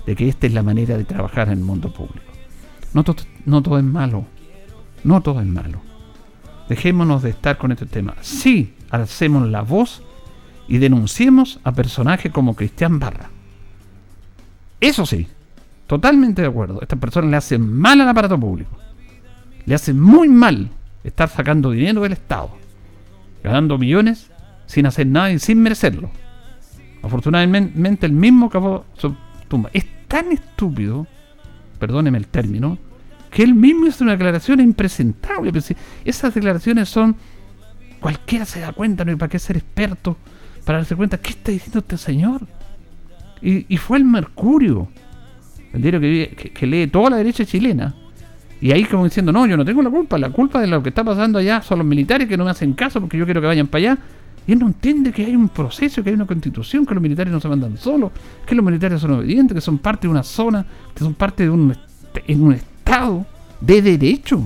[0.05, 2.33] de que esta es la manera de trabajar en el mundo público.
[2.93, 3.05] No,
[3.45, 4.25] no todo es malo,
[5.05, 5.79] no todo es malo.
[6.67, 8.15] dejémonos de estar con este tema.
[8.19, 10.03] Sí, alcemos la voz
[10.67, 13.29] y denunciemos a personajes como Cristian Barra.
[14.81, 15.29] Eso sí,
[15.87, 16.81] totalmente de acuerdo.
[16.81, 18.77] Estas personas le hacen mal al aparato público.
[19.65, 20.69] Le hacen muy mal
[21.03, 22.49] estar sacando dinero del Estado,
[23.43, 24.31] ganando millones
[24.65, 26.09] sin hacer nada y sin merecerlo.
[27.01, 29.15] Afortunadamente el mismo acabó su
[29.47, 29.69] tumba.
[29.73, 31.07] Es tan estúpido,
[31.79, 32.77] perdóneme el término,
[33.31, 35.51] que él mismo hizo una declaración impresentable.
[35.51, 35.65] Pero
[36.03, 37.15] esas declaraciones son...
[37.99, 40.15] Cualquiera se da cuenta, no hay para qué ser experto
[40.65, 42.41] para darse cuenta, ¿qué está diciendo este señor?
[43.41, 44.87] Y, fue el Mercurio,
[45.75, 47.93] el diario que, lee toda la derecha chilena.
[48.61, 50.89] Y ahí como diciendo, no, yo no tengo la culpa, la culpa de lo que
[50.89, 53.47] está pasando allá son los militares que no me hacen caso porque yo quiero que
[53.47, 53.97] vayan para allá.
[54.47, 57.33] Y él no entiende que hay un proceso, que hay una constitución, que los militares
[57.33, 58.11] no se mandan solos,
[58.45, 61.49] que los militares son obedientes, que son parte de una zona, que son parte de
[61.49, 61.75] un,
[62.27, 63.25] en un Estado
[63.59, 64.41] de derecho.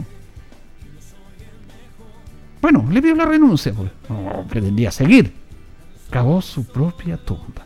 [2.61, 3.91] Bueno, le pido la renuncia, pues.
[4.49, 5.33] Pretendía seguir.
[6.09, 7.65] Cavó su propia tumba.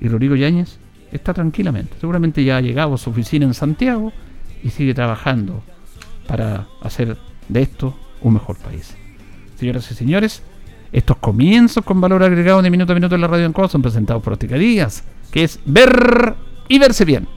[0.00, 0.78] Y Rodrigo Yáñez
[1.14, 1.94] está tranquilamente.
[2.00, 4.12] Seguramente ya ha llegado a su oficina en Santiago
[4.62, 5.62] y sigue trabajando
[6.26, 7.16] para hacer
[7.48, 8.94] de esto un mejor país.
[9.58, 10.42] Señoras y señores,
[10.92, 14.22] estos comienzos con valor agregado de minuto a minuto en la radio en son presentados
[14.22, 16.34] por Óptica Díaz, que es ver
[16.68, 17.28] y verse bien.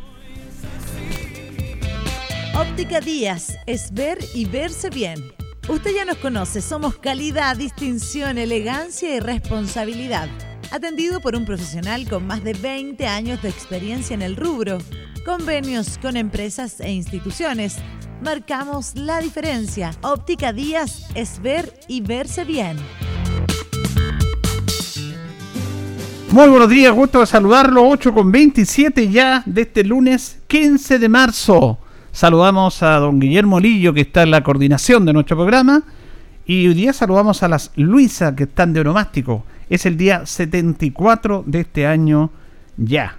[2.55, 5.21] Óptica Díaz es ver y verse bien.
[5.69, 10.29] Usted ya nos conoce, somos calidad, distinción, elegancia y responsabilidad.
[10.71, 14.79] Atendido por un profesional con más de 20 años de experiencia en el rubro.
[15.25, 17.77] Convenios con empresas e instituciones.
[18.21, 19.91] Marcamos la diferencia.
[20.01, 22.77] Óptica Díaz es ver y verse bien.
[26.31, 27.87] Muy buenos días, gusto de saludarlo.
[27.87, 31.77] 8 con 27 ya de este lunes 15 de marzo.
[32.11, 35.83] Saludamos a don Guillermo Lillo, que está en la coordinación de nuestro programa.
[36.45, 39.45] Y hoy día saludamos a las Luisa, que están de onomástico.
[39.69, 42.31] Es el día 74 de este año
[42.77, 43.17] ya.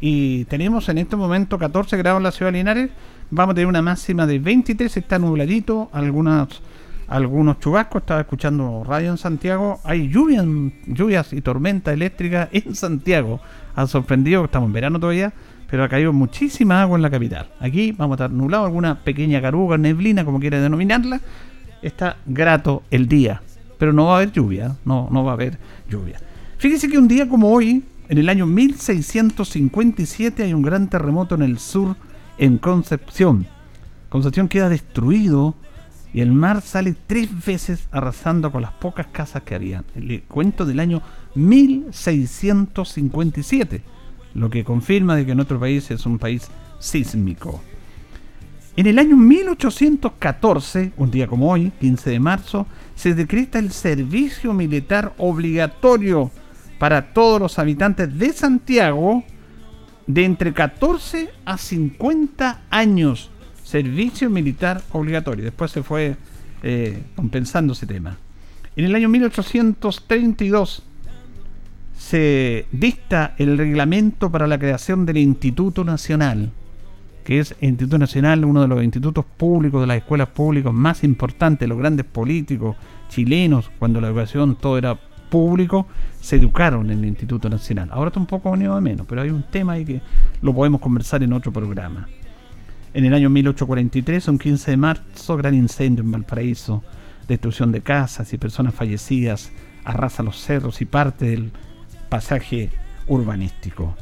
[0.00, 2.90] Y tenemos en este momento 14 grados en la ciudad de Linares.
[3.30, 6.62] Vamos a tener una máxima de 23, está nubladito, algunos,
[7.08, 8.02] algunos chubascos.
[8.02, 9.80] Estaba escuchando radio en Santiago.
[9.84, 10.46] Hay lluvias,
[10.86, 13.40] lluvias y tormenta eléctrica en Santiago.
[13.74, 15.32] Ha sorprendido, estamos en verano todavía
[15.70, 17.48] pero ha caído muchísima agua en la capital.
[17.60, 21.20] Aquí vamos a estar nublado, alguna pequeña caruga, neblina, como quiera denominarla.
[21.82, 23.42] Está grato el día,
[23.78, 26.20] pero no va a haber lluvia, no, no va a haber lluvia.
[26.58, 31.42] Fíjese que un día como hoy, en el año 1657, hay un gran terremoto en
[31.42, 31.96] el sur,
[32.38, 33.46] en Concepción.
[34.08, 35.54] Concepción queda destruido
[36.12, 39.84] y el mar sale tres veces arrasando con las pocas casas que había.
[39.94, 41.02] El cuento del año
[41.34, 43.82] 1657
[44.34, 47.60] lo que confirma de que nuestro país es un país sísmico.
[48.76, 52.66] En el año 1814, un día como hoy, 15 de marzo,
[52.98, 56.32] se decreta el servicio militar obligatorio
[56.80, 59.22] para todos los habitantes de Santiago
[60.08, 63.30] de entre 14 a 50 años.
[63.62, 65.44] Servicio militar obligatorio.
[65.44, 66.16] Después se fue
[66.64, 68.16] eh, compensando ese tema.
[68.74, 70.82] En el año 1832
[71.96, 76.50] se dicta el reglamento para la creación del Instituto Nacional,
[77.28, 81.68] que es Instituto Nacional, uno de los institutos públicos, de las escuelas públicas más importantes,
[81.68, 82.74] los grandes políticos
[83.10, 85.86] chilenos, cuando la educación todo era público,
[86.22, 87.90] se educaron en el Instituto Nacional.
[87.92, 90.00] Ahora está un poco venido a menos, pero hay un tema ahí que
[90.40, 92.08] lo podemos conversar en otro programa.
[92.94, 96.82] En el año 1843, un 15 de marzo, gran incendio en Valparaíso,
[97.28, 99.52] destrucción de casas y personas fallecidas,
[99.84, 101.52] arrasa los cerros y parte del
[102.08, 102.70] pasaje
[103.06, 103.94] urbanístico.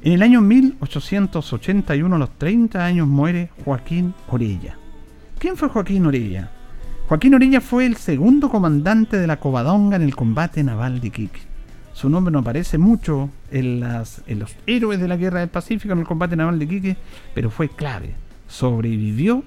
[0.00, 4.76] En el año 1881, a los 30 años, muere Joaquín Orella.
[5.40, 6.52] ¿Quién fue Joaquín Orella?
[7.08, 11.40] Joaquín Orella fue el segundo comandante de la Covadonga en el combate naval de Iquique.
[11.94, 16.06] Su nombre no aparece mucho en, los héroes de la Guerra del Pacífico en el
[16.06, 16.96] combate naval de Iquique,
[17.34, 18.14] pero fue clave.
[18.46, 19.42] Sobrevivió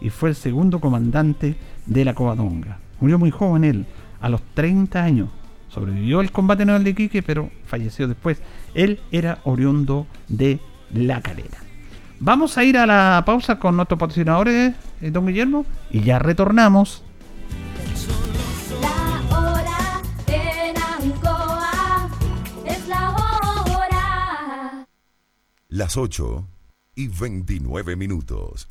[0.00, 2.78] y fue el segundo comandante de la Covadonga.
[3.00, 3.86] Murió muy joven él,
[4.20, 5.30] a los 30 años,
[5.76, 8.38] Sobrevivió el combate naval de Quique, pero falleció después.
[8.72, 10.58] Él era oriundo de
[10.90, 11.58] La Calera.
[12.18, 17.04] Vamos a ir a la pausa con nuestros patrocinadores, eh, don Guillermo, y ya retornamos.
[18.80, 22.08] La hora en Ancoa
[22.64, 24.86] es la hora.
[25.68, 26.48] Las 8
[26.94, 28.70] y 29 minutos.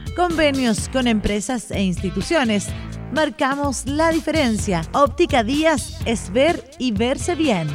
[0.15, 2.67] convenios con empresas e instituciones.
[3.13, 4.81] Marcamos la diferencia.
[4.93, 7.67] Óptica Díaz es ver y verse bien.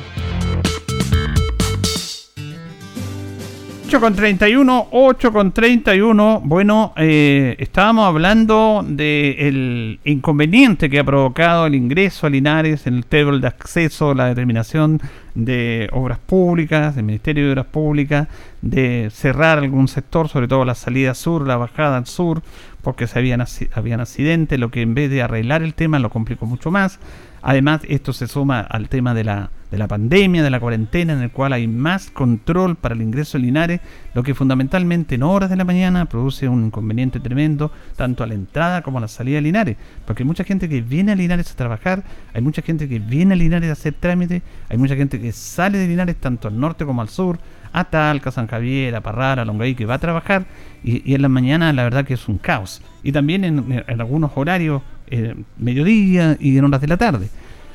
[3.87, 6.43] 8 con 31, 8 con 31.
[6.45, 13.07] Bueno, eh, estábamos hablando del inconveniente que ha provocado el ingreso a Linares en el
[13.07, 15.01] table de acceso, la determinación
[15.37, 18.27] de obras públicas, del Ministerio de Obras Públicas,
[18.63, 22.43] de cerrar algún sector, sobre todo la salida sur, la bajada al sur,
[22.83, 23.45] porque se habían,
[23.75, 26.99] habían accidentes, lo que en vez de arreglar el tema lo complicó mucho más.
[27.43, 31.21] Además, esto se suma al tema de la, de la pandemia, de la cuarentena, en
[31.21, 33.81] el cual hay más control para el ingreso en Linares,
[34.15, 38.33] lo que fundamentalmente en horas de la mañana produce un inconveniente tremendo, tanto a la
[38.33, 39.77] entrada como a la salida de Linares.
[40.07, 43.35] Porque hay mucha gente que viene a Linares a trabajar, hay mucha gente que viene
[43.35, 46.87] a Linares a hacer trámites, hay mucha gente que sale de Linares tanto al norte
[46.87, 47.39] como al sur,
[47.75, 50.47] a Talca, San Javier, a Parrara, a Longaí, que va a trabajar,
[50.83, 52.81] y, en la mañana la verdad que es un caos.
[53.03, 57.29] Y también en, en algunos horarios eh, mediodía y en horas de la tarde.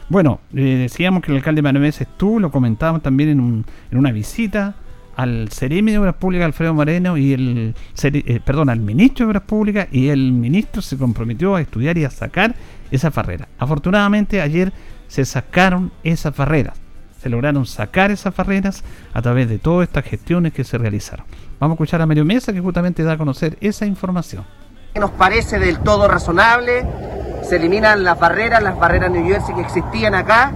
[0.10, 4.12] Bueno, eh, decíamos que el alcalde Manuel estuvo, lo comentábamos también en, un, en una
[4.12, 4.76] visita
[5.16, 9.44] al Ceremi de Obras Públicas, Alfredo Moreno, y el, eh, perdón, al ministro de Obras
[9.44, 12.56] Públicas, y el ministro se comprometió a estudiar y a sacar
[12.92, 13.48] esa farrera.
[13.58, 14.74] Afortunadamente ayer
[15.08, 16.78] se sacaron esas barreras,
[17.22, 18.84] se lograron sacar esas barreras
[19.14, 21.26] a través de todas estas gestiones que se realizaron.
[21.60, 24.44] Vamos a escuchar a Mario Mesa que justamente da a conocer esa información.
[24.96, 26.86] Nos parece del todo razonable
[27.43, 30.51] se eliminan las barreras, las barreras New Jersey que existían acá.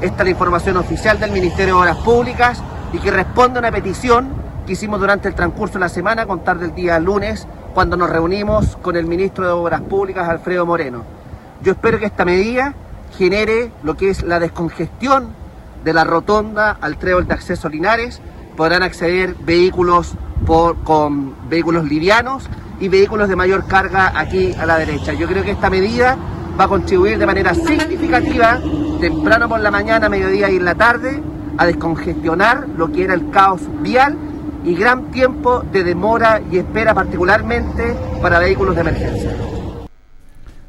[0.00, 3.72] Esta es la información oficial del Ministerio de Obras Públicas y que responde a una
[3.72, 4.28] petición
[4.66, 8.76] que hicimos durante el transcurso de la semana, contar del día lunes, cuando nos reunimos
[8.76, 11.02] con el ministro de Obras Públicas, Alfredo Moreno.
[11.62, 12.74] Yo espero que esta medida
[13.16, 15.28] genere lo que es la descongestión
[15.84, 18.20] de la rotonda al trébol de acceso Linares.
[18.56, 20.14] Podrán acceder vehículos
[20.46, 22.48] por, con vehículos livianos
[22.80, 25.12] y vehículos de mayor carga aquí a la derecha.
[25.12, 26.16] Yo creo que esta medida
[26.58, 28.60] va a contribuir de manera significativa,
[29.00, 31.20] temprano por la mañana, mediodía y en la tarde,
[31.56, 34.16] a descongestionar lo que era el caos vial
[34.64, 39.53] y gran tiempo de demora y espera particularmente para vehículos de emergencia.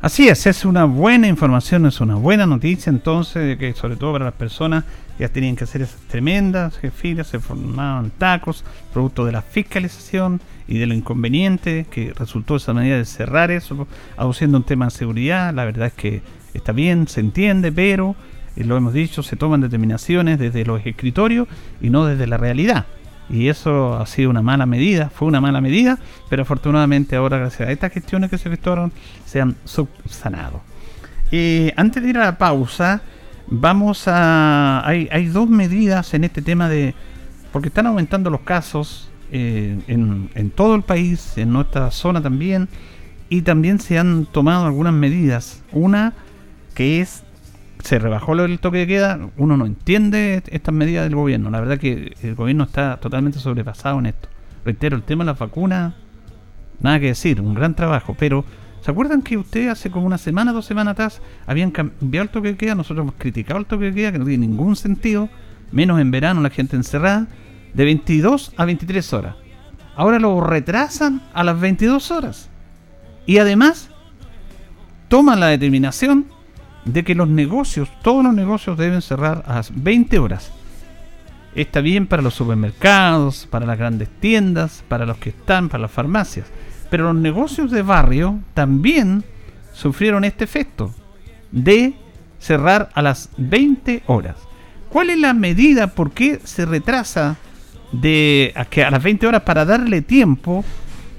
[0.05, 4.25] Así es, es una buena información, es una buena noticia entonces, que sobre todo para
[4.25, 4.83] las personas
[5.17, 8.63] ya tenían que hacer esas tremendas filas, se formaban tacos,
[8.93, 14.59] producto de la fiscalización y de inconveniente que resultó esa medida de cerrar eso, aduciendo
[14.59, 15.51] un tema de seguridad.
[15.55, 16.21] La verdad es que
[16.53, 18.15] está bien, se entiende, pero
[18.55, 21.47] eh, lo hemos dicho, se toman determinaciones desde los escritorios
[21.81, 22.85] y no desde la realidad.
[23.29, 25.97] Y eso ha sido una mala medida, fue una mala medida,
[26.29, 28.91] pero afortunadamente ahora gracias a estas gestiones que se efectuaron
[29.25, 30.61] se han subsanado.
[31.75, 33.01] antes de ir a la pausa,
[33.47, 34.87] vamos a...
[34.87, 36.93] Hay, hay dos medidas en este tema de...
[37.51, 42.67] Porque están aumentando los casos eh, en, en, todo el país, en nuestra zona también,
[43.29, 45.63] y también se han tomado algunas medidas.
[45.71, 46.13] Una
[46.73, 47.23] que es,
[47.85, 51.77] se rebajó el toque de queda, uno no entiende estas medidas del gobierno, la verdad
[51.77, 54.27] que el gobierno está totalmente sobrepasado en esto.
[54.65, 55.93] Reitero, el tema de la vacuna,
[56.79, 58.43] nada que decir, un gran trabajo, pero
[58.81, 62.47] ¿se acuerdan que usted hace como una semana, dos semanas atrás, habían cambiado el toque
[62.47, 62.73] de queda?
[62.73, 65.29] Nosotros hemos criticado el toque de queda, que no tiene ningún sentido,
[65.71, 67.27] menos en verano la gente encerrada
[67.75, 69.35] de 22 a 23 horas.
[69.95, 72.49] Ahora lo retrasan a las 22 horas.
[73.27, 73.91] Y además
[75.07, 76.33] toman la determinación
[76.85, 80.51] de que los negocios, todos los negocios deben cerrar a las 20 horas.
[81.55, 85.91] Está bien para los supermercados, para las grandes tiendas, para los que están, para las
[85.91, 86.47] farmacias.
[86.89, 89.23] Pero los negocios de barrio también
[89.73, 90.93] sufrieron este efecto
[91.51, 91.95] de
[92.39, 94.35] cerrar a las 20 horas.
[94.89, 95.87] ¿Cuál es la medida?
[95.87, 97.37] ¿Por qué se retrasa
[97.91, 100.63] de a, que a las 20 horas para darle tiempo,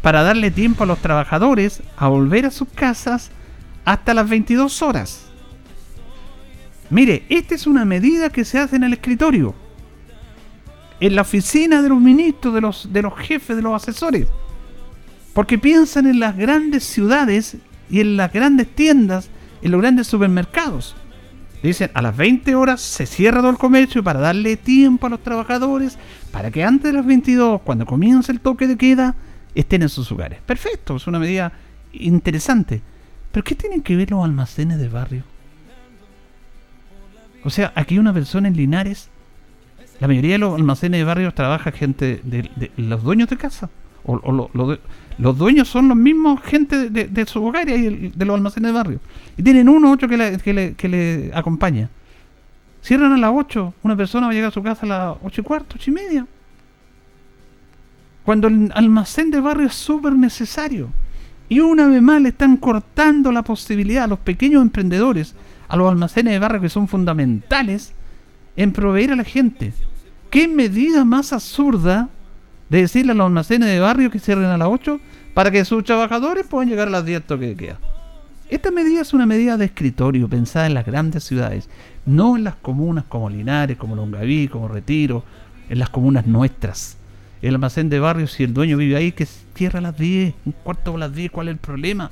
[0.02, 3.30] para darle tiempo a los trabajadores a volver a sus casas
[3.84, 5.25] hasta las 22 horas?
[6.90, 9.54] Mire, esta es una medida que se hace en el escritorio,
[11.00, 14.28] en la oficina de los ministros, de los, de los jefes, de los asesores.
[15.32, 17.56] Porque piensan en las grandes ciudades
[17.90, 19.28] y en las grandes tiendas,
[19.62, 20.94] en los grandes supermercados.
[21.62, 25.22] Dicen, a las 20 horas se cierra todo el comercio para darle tiempo a los
[25.22, 25.98] trabajadores
[26.30, 29.14] para que antes de las 22, cuando comience el toque de queda,
[29.54, 30.38] estén en sus hogares.
[30.46, 31.52] Perfecto, es una medida
[31.92, 32.82] interesante.
[33.32, 35.24] Pero ¿qué tienen que ver los almacenes de barrio?
[37.46, 39.08] O sea, aquí una persona en Linares,
[40.00, 43.70] la mayoría de los almacenes de barrio trabaja gente de, los dueños de casa.
[44.04, 44.50] O,
[45.18, 49.00] los dueños son los mismos gente de, su hogar y de los almacenes de barrio.
[49.36, 51.88] Y tienen uno ocho que le, que le, que le acompaña.
[52.82, 55.40] Cierran a las 8, una persona va a llegar a su casa a las 8
[55.40, 56.26] y cuarto, 8 y media.
[58.24, 60.88] Cuando el almacén de barrio es súper necesario.
[61.48, 65.36] Y una vez más le están cortando la posibilidad a los pequeños emprendedores,
[65.68, 67.92] a los almacenes de barrio que son fundamentales
[68.56, 69.72] en proveer a la gente.
[70.30, 72.08] ¿Qué medida más absurda
[72.68, 75.00] de decirle a los almacenes de barrio que cierren a las 8
[75.34, 77.78] para que sus trabajadores puedan llegar a las 10 toque de queda?
[78.48, 81.68] Esta medida es una medida de escritorio pensada en las grandes ciudades,
[82.04, 85.24] no en las comunas como Linares, como Longaví, como Retiro,
[85.68, 86.96] en las comunas nuestras.
[87.42, 90.52] El almacén de barrio, si el dueño vive ahí, que cierra a las 10, un
[90.52, 92.10] cuarto a las 10, ¿cuál es el problema?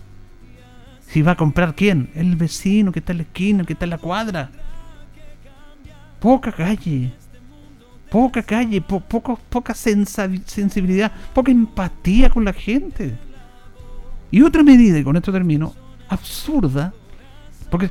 [1.14, 2.10] Si va a comprar quién?
[2.16, 4.50] El vecino que está en la esquina, que está en la cuadra.
[6.18, 7.12] Poca calle,
[8.10, 13.16] poca calle, po- poco- poca sensibilidad, poca empatía con la gente.
[14.32, 15.72] Y otra medida, y con esto termino,
[16.08, 16.92] absurda,
[17.70, 17.88] porque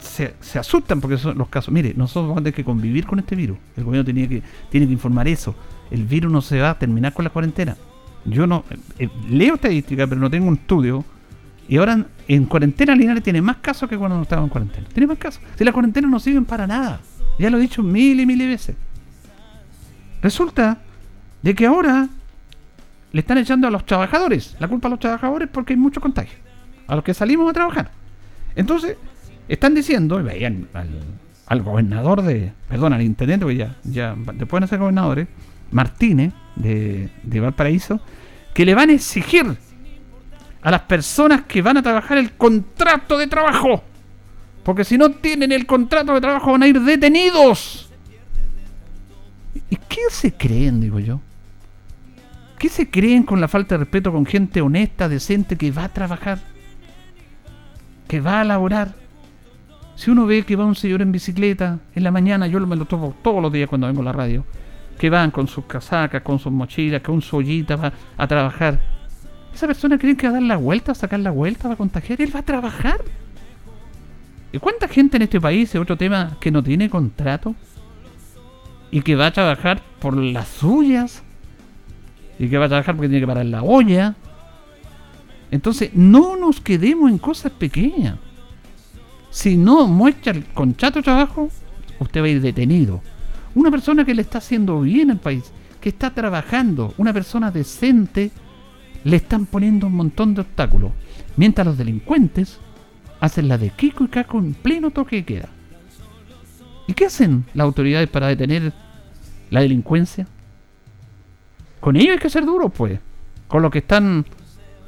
[0.00, 1.72] se, se asustan porque son los casos.
[1.72, 3.58] Mire, nosotros vamos a tener que convivir con este virus.
[3.76, 5.54] El gobierno tenía que, tiene que informar eso.
[5.88, 7.76] El virus no se va a terminar con la cuarentena.
[8.24, 11.04] Yo no eh, eh, leo estadística, pero no tengo un estudio.
[11.68, 14.86] Y ahora en, en cuarentena Linares tiene más casos que cuando no estaba en cuarentena.
[14.92, 15.42] Tiene más casos.
[15.56, 17.00] Si las cuarentenas no sirven para nada.
[17.38, 18.74] Ya lo he dicho mil y mil veces.
[20.22, 20.78] Resulta
[21.42, 22.08] de que ahora
[23.12, 24.56] le están echando a los trabajadores.
[24.58, 26.38] La culpa a los trabajadores porque hay mucho contagio.
[26.86, 27.90] A los que salimos a trabajar.
[28.56, 28.96] Entonces,
[29.46, 30.88] están diciendo, y veían al,
[31.46, 35.28] al gobernador de, perdón, al intendente, porque ya, ya después de ser gobernadores,
[35.70, 38.00] Martínez, de, de Valparaíso,
[38.54, 39.56] que le van a exigir
[40.68, 43.82] a las personas que van a trabajar el contrato de trabajo.
[44.62, 47.88] Porque si no tienen el contrato de trabajo van a ir detenidos.
[49.70, 51.22] ¿Y qué se creen, digo yo?
[52.58, 55.88] ¿Qué se creen con la falta de respeto con gente honesta, decente, que va a
[55.88, 56.38] trabajar?
[58.06, 58.94] Que va a laborar.
[59.94, 62.84] Si uno ve que va un señor en bicicleta en la mañana, yo me lo
[62.84, 64.44] tomo todos los días cuando vengo a la radio,
[64.98, 68.97] que van con sus casacas, con sus mochilas, con su ollita va a trabajar.
[69.54, 71.76] ¿Esa persona cree que va a dar la vuelta, a sacar la vuelta, va a
[71.76, 72.20] contagiar?
[72.20, 73.00] Él va a trabajar.
[74.52, 77.54] ¿Y cuánta gente en este país, es otro tema, que no tiene contrato?
[78.90, 81.22] Y que va a trabajar por las suyas.
[82.38, 84.14] Y que va a trabajar porque tiene que parar la olla.
[85.50, 88.16] Entonces, no nos quedemos en cosas pequeñas.
[89.30, 91.50] Si no muestra el contrato de trabajo,
[91.98, 93.02] usted va a ir detenido.
[93.54, 98.30] Una persona que le está haciendo bien al país, que está trabajando, una persona decente,
[99.08, 100.92] le están poniendo un montón de obstáculos.
[101.36, 102.60] Mientras los delincuentes
[103.20, 105.48] hacen la de Kiko y Caco en pleno toque de queda.
[106.86, 108.72] ¿Y qué hacen las autoridades para detener
[109.50, 110.26] la delincuencia?
[111.80, 113.00] Con ellos hay que ser duros, pues.
[113.46, 114.26] Con los que están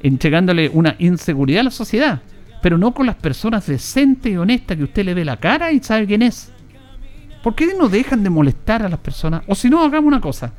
[0.01, 2.21] entregándole una inseguridad a la sociedad.
[2.61, 5.81] Pero no con las personas decentes y honestas que usted le ve la cara y
[5.81, 6.51] sabe quién es.
[7.41, 9.41] ¿Por qué no dejan de molestar a las personas?
[9.47, 10.53] O si no, hagamos una cosa.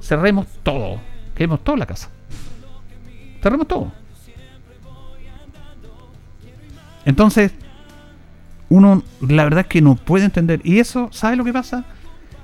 [0.00, 1.00] Cerremos todo.
[1.34, 2.13] Quedemos toda la casa.
[3.44, 3.92] Cerremos todo.
[7.04, 7.52] Entonces,
[8.70, 10.62] uno la verdad es que no puede entender.
[10.64, 11.84] Y eso, ¿sabe lo que pasa?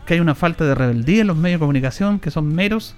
[0.05, 2.97] Que hay una falta de rebeldía en los medios de comunicación que son meros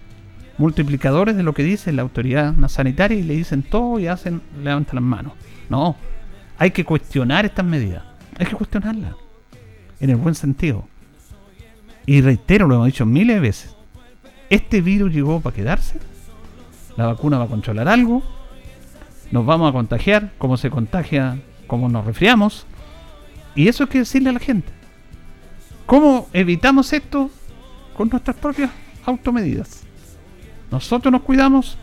[0.59, 4.97] multiplicadores de lo que dice la autoridad sanitaria y le dicen todo y hacen, levantan
[4.97, 5.35] las manos.
[5.69, 5.95] No,
[6.59, 8.03] hay que cuestionar estas medidas.
[8.37, 9.15] Hay que cuestionarlas.
[10.01, 10.89] En el buen sentido.
[12.05, 13.77] Y reitero, lo hemos dicho miles de veces.
[14.51, 16.01] Este virus llegó para quedarse.
[16.97, 18.22] La vacuna va a controlar algo.
[19.30, 22.66] Nos vamos a contagiar como se contagia, como nos resfriamos.
[23.55, 24.72] Y eso hay que decirle a la gente.
[25.86, 27.30] ¿Cómo evitamos esto?
[27.97, 28.70] Con nuestras propias
[29.05, 29.82] automedidas.
[30.70, 31.76] Nosotros nos cuidamos.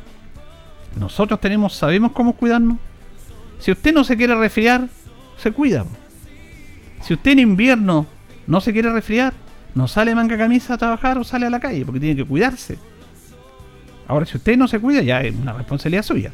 [0.99, 2.77] Nosotros tenemos, sabemos cómo cuidarnos.
[3.59, 4.87] Si usted no se quiere resfriar,
[5.37, 5.85] se cuida.
[7.01, 8.07] Si usted en invierno
[8.47, 9.33] no se quiere resfriar,
[9.75, 12.79] no sale manga camisa a trabajar o sale a la calle porque tiene que cuidarse.
[14.09, 16.31] Ahora, si usted no se cuida, ya es una responsabilidad suya.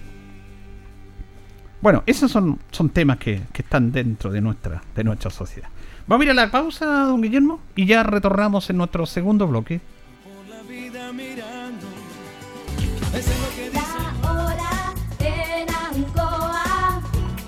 [1.82, 5.67] Bueno, esos son, son temas que, que están dentro de nuestra, de nuestra sociedad.
[6.07, 9.82] Vamos a ir a la pausa, don Guillermo, y ya retornamos en nuestro segundo bloque.
[13.73, 17.01] La hora en Ancoa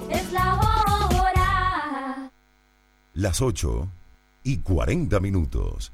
[0.09, 2.31] es la hora.
[3.13, 3.87] Las 8
[4.43, 5.93] y 40 minutos.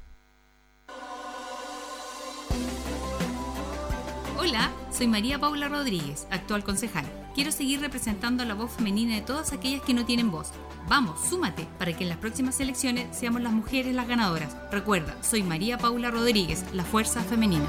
[5.04, 7.04] Soy María Paula Rodríguez, actual concejal.
[7.36, 10.52] Quiero seguir representando a la voz femenina de todas aquellas que no tienen voz.
[10.88, 14.56] Vamos, súmate para que en las próximas elecciones seamos las mujeres las ganadoras.
[14.72, 17.66] Recuerda, soy María Paula Rodríguez, la fuerza femenina.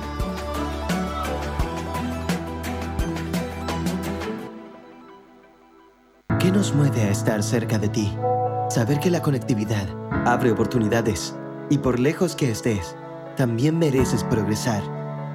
[6.38, 8.12] ¿Qué nos mueve a estar cerca de ti?
[8.70, 9.88] Saber que la conectividad
[10.24, 11.34] abre oportunidades
[11.68, 12.94] y por lejos que estés,
[13.36, 15.03] también mereces progresar.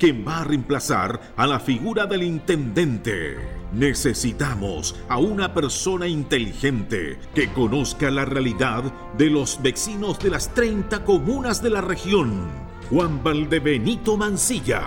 [0.00, 3.36] quien va a reemplazar a la figura del intendente.
[3.72, 8.82] Necesitamos a una persona inteligente que conozca la realidad
[9.16, 12.48] de los vecinos de las 30 comunas de la región.
[12.88, 14.82] Juan Valdebenito Mancilla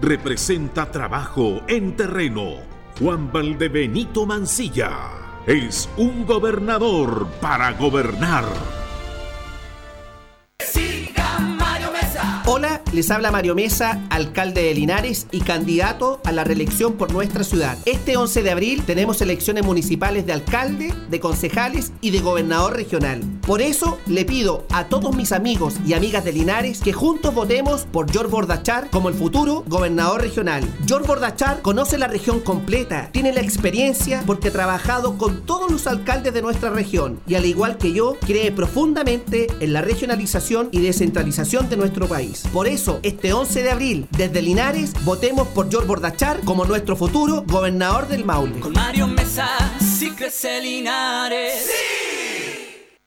[0.00, 2.56] representa trabajo en terreno.
[2.98, 4.90] Juan Valdebenito Mancilla
[5.46, 8.44] es un gobernador para gobernar.
[12.92, 17.76] Les habla Mario Mesa, alcalde de Linares y candidato a la reelección por nuestra ciudad.
[17.84, 23.20] Este 11 de abril tenemos elecciones municipales de alcalde, de concejales y de gobernador regional.
[23.46, 27.82] Por eso le pido a todos mis amigos y amigas de Linares que juntos votemos
[27.90, 30.64] por George Bordachar como el futuro gobernador regional.
[30.86, 35.86] George Bordachar conoce la región completa, tiene la experiencia porque ha trabajado con todos los
[35.86, 40.80] alcaldes de nuestra región y al igual que yo, cree profundamente en la regionalización y
[40.80, 42.44] descentralización de nuestro país.
[42.52, 47.44] Por eso, este 11 de abril, desde Linares, votemos por George Bordachar como nuestro futuro
[47.46, 48.60] gobernador del Maule.
[48.60, 49.48] Con Mario Mesa,
[49.80, 51.68] sí crece Linares.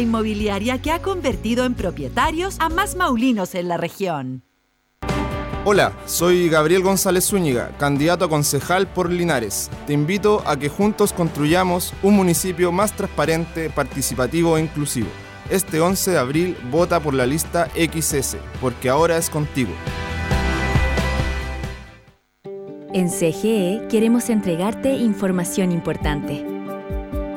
[0.00, 4.42] Inmobiliaria que ha convertido en propietarios a más maulinos en la región.
[5.64, 9.70] Hola, soy Gabriel González Zúñiga, candidato a concejal por Linares.
[9.86, 15.06] Te invito a que juntos construyamos un municipio más transparente, participativo e inclusivo.
[15.50, 19.70] Este 11 de abril vota por la lista XS, porque ahora es contigo.
[22.92, 26.44] En CGE queremos entregarte información importante.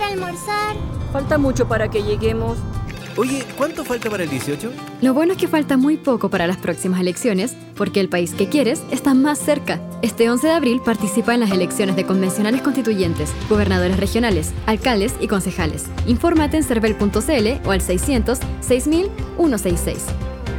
[0.00, 0.76] para almorzar?
[1.12, 2.58] Falta mucho para que lleguemos.
[3.16, 4.72] Oye, ¿cuánto falta para el 18?
[5.02, 8.48] Lo bueno es que falta muy poco para las próximas elecciones, porque el país que
[8.48, 9.80] quieres está más cerca.
[10.00, 15.26] Este 11 de abril participa en las elecciones de convencionales constituyentes, gobernadores regionales, alcaldes y
[15.26, 15.86] concejales.
[16.06, 20.06] Infórmate en cervel.cl o al 600 6000 166.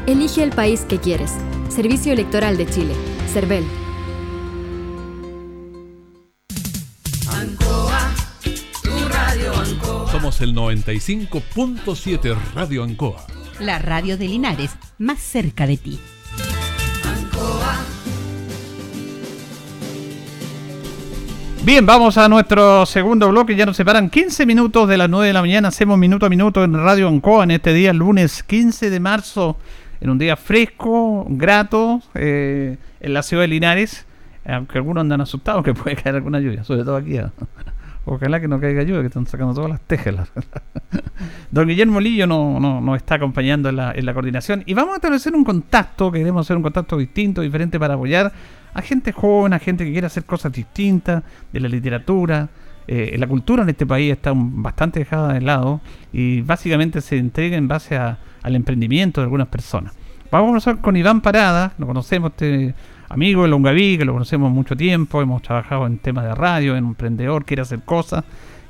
[0.05, 1.31] Elige el país que quieres.
[1.69, 2.93] Servicio Electoral de Chile.
[3.31, 3.63] Cervel.
[10.41, 13.27] El 95.7 Radio Ancoa.
[13.59, 15.99] La radio de Linares, más cerca de ti.
[21.63, 23.55] Bien, vamos a nuestro segundo bloque.
[23.55, 25.67] Ya nos separan 15 minutos de las 9 de la mañana.
[25.67, 29.57] Hacemos minuto a minuto en Radio Ancoa en este día, lunes 15 de marzo.
[29.99, 34.07] en un día fresco, grato, eh, en la ciudad de Linares,
[34.43, 37.19] aunque algunos andan asustados que puede caer alguna lluvia, sobre todo aquí.
[38.05, 40.31] Ojalá que no caiga lluvia, que están sacando todas las tejas.
[41.51, 44.93] Don Guillermo Lillo nos no, no está acompañando en la, en la coordinación y vamos
[44.93, 48.31] a establecer un contacto, queremos hacer un contacto distinto, diferente para apoyar
[48.73, 52.49] a gente joven, a gente que quiere hacer cosas distintas de la literatura.
[52.87, 55.81] Eh, la cultura en este país está bastante dejada de lado
[56.11, 59.93] y básicamente se entrega en base a- al emprendimiento de algunas personas.
[60.31, 62.73] Vamos a conversar con Iván Parada, lo conocemos, este
[63.11, 66.85] amigo de Longaví, que lo conocemos mucho tiempo, hemos trabajado en temas de radio, en
[66.85, 68.23] un emprendedor, quiere hacer cosas.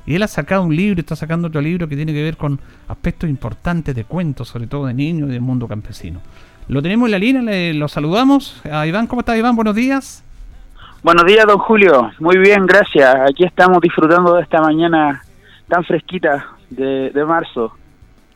[0.04, 2.58] Y él ha sacado un libro, está sacando otro libro que tiene que ver con
[2.88, 6.20] aspectos importantes de cuentos, sobre todo de niños y del mundo campesino.
[6.66, 8.60] Lo tenemos en la línea, le, lo saludamos.
[8.70, 9.54] A Iván, ¿cómo estás Iván?
[9.54, 10.24] Buenos días.
[11.04, 12.10] Buenos días, don Julio.
[12.18, 13.14] Muy bien, gracias.
[13.30, 15.22] Aquí estamos disfrutando de esta mañana
[15.68, 17.72] tan fresquita de, de marzo.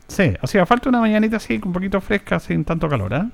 [0.07, 3.27] Sí, hacía falta una mañanita así, un poquito fresca, sin tanto calor, ¿ah?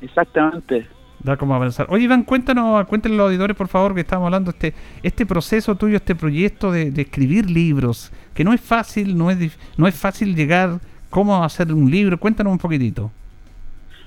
[0.00, 0.86] Exactamente.
[1.20, 1.86] Da como a pensar.
[1.88, 5.74] Oye, Iván, cuéntanos, cuéntenle a los auditores, por favor, que estamos hablando este este proceso
[5.74, 9.94] tuyo, este proyecto de, de escribir libros, que no es fácil, no es no es
[9.98, 10.78] fácil llegar
[11.10, 12.18] cómo hacer un libro.
[12.18, 13.10] Cuéntanos un poquitito.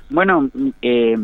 [0.10, 0.50] Bueno,
[0.82, 1.18] eh,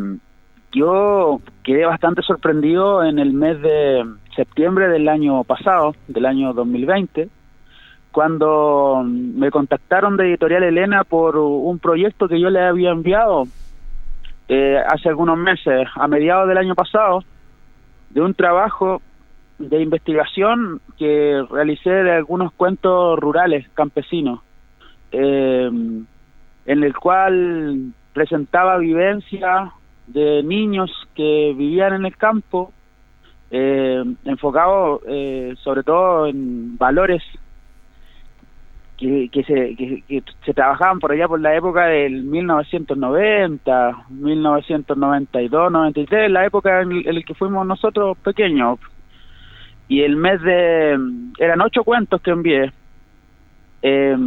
[0.71, 4.03] yo quedé bastante sorprendido en el mes de
[4.35, 7.29] septiembre del año pasado, del año 2020,
[8.11, 13.45] cuando me contactaron de Editorial Elena por un proyecto que yo le había enviado
[14.47, 17.23] eh, hace algunos meses, a mediados del año pasado,
[18.09, 19.01] de un trabajo
[19.57, 24.41] de investigación que realicé de algunos cuentos rurales campesinos,
[25.11, 25.69] eh,
[26.65, 29.71] en el cual presentaba vivencia
[30.07, 32.71] de niños que vivían en el campo,
[33.51, 37.23] eh, enfocado eh, sobre todo en valores
[38.97, 46.45] que, se, que, se trabajaban por allá por la época del 1990, 1992, 93, la
[46.45, 48.79] época en, en la que fuimos nosotros pequeños.
[49.87, 50.97] Y el mes de...
[51.37, 52.71] eran ocho cuentos que envié.
[53.81, 54.17] Eh,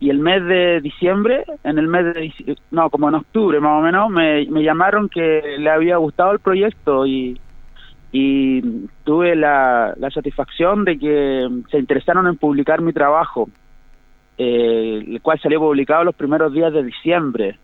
[0.00, 2.56] y el mes de diciembre, en el mes de...
[2.72, 6.40] no, como en octubre más o menos, me, me llamaron que le había gustado el
[6.40, 7.38] proyecto y,
[8.10, 8.60] y
[9.04, 13.48] tuve la, la satisfacción de que se interesaron en publicar mi trabajo,
[14.38, 17.58] eh, el cual salió publicado los primeros días de diciembre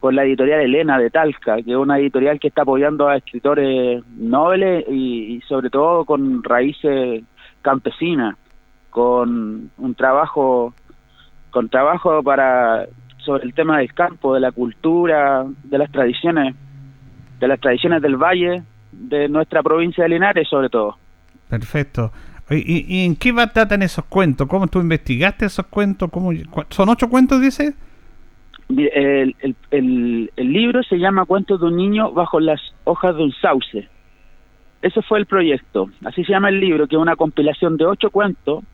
[0.00, 4.04] por la editorial Elena de Talca, que es una editorial que está apoyando a escritores
[4.16, 7.22] nobles y, y sobre todo con raíces
[7.62, 8.36] campesinas,
[8.90, 10.74] con un trabajo
[11.50, 12.86] con trabajo para
[13.18, 16.54] sobre el tema del campo, de la cultura, de las tradiciones,
[17.40, 20.96] de las tradiciones del valle, de nuestra provincia de Linares sobre todo.
[21.48, 22.12] Perfecto.
[22.50, 24.46] ¿Y, y en qué tratan esos cuentos?
[24.48, 26.10] ¿Cómo tú investigaste esos cuentos?
[26.10, 26.30] ¿Cómo,
[26.68, 27.74] ¿Son ocho cuentos, dice?
[28.68, 33.88] El, libro se llama Cuentos de un niño bajo las hojas de un sauce.
[34.82, 35.90] Ese fue el proyecto.
[36.04, 38.64] Así se llama el libro, que es una compilación de ocho cuentos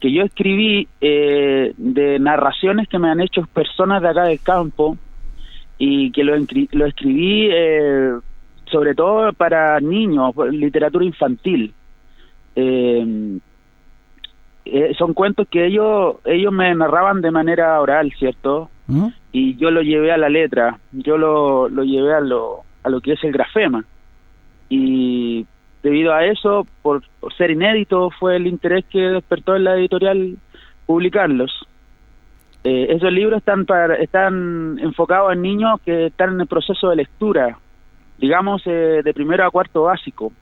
[0.00, 4.98] que yo escribí eh, de narraciones que me han hecho personas de acá del campo
[5.78, 6.34] y que lo,
[6.72, 8.12] lo escribí eh,
[8.70, 11.72] sobre todo para niños, literatura infantil.
[12.56, 13.38] Eh,
[14.64, 18.70] eh, son cuentos que ellos ellos me narraban de manera oral, ¿cierto?
[19.32, 23.00] Y yo lo llevé a la letra, yo lo, lo llevé a lo, a lo
[23.00, 23.84] que es el grafema.
[24.68, 25.46] Y
[25.82, 30.36] debido a eso, por, por ser inédito, fue el interés que despertó en la editorial
[30.86, 31.66] publicarlos.
[32.64, 36.96] Eh, esos libros están para, están enfocados en niños que están en el proceso de
[36.96, 37.58] lectura,
[38.18, 40.32] digamos eh, de primero a cuarto básico.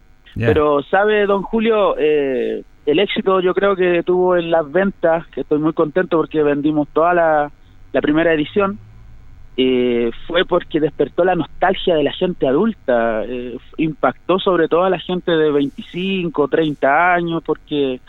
[0.47, 5.43] Pero sabe, don Julio, eh, el éxito yo creo que tuvo en las ventas, que
[5.43, 7.51] estoy muy contento porque vendimos toda la,
[7.93, 8.79] la primera edición,
[9.57, 14.91] eh, fue porque despertó la nostalgia de la gente adulta, eh, impactó sobre todo a
[14.91, 18.01] la gente de 25, 30 años, porque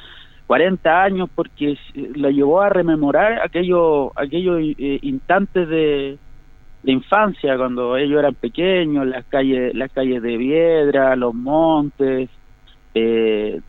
[0.48, 6.20] 40 años, porque s- lo llevó a rememorar aquellos aquellos eh, instantes de,
[6.84, 12.30] de infancia cuando ellos eran pequeños, las calles las calles de Viedra, los montes,
[12.94, 13.62] eh,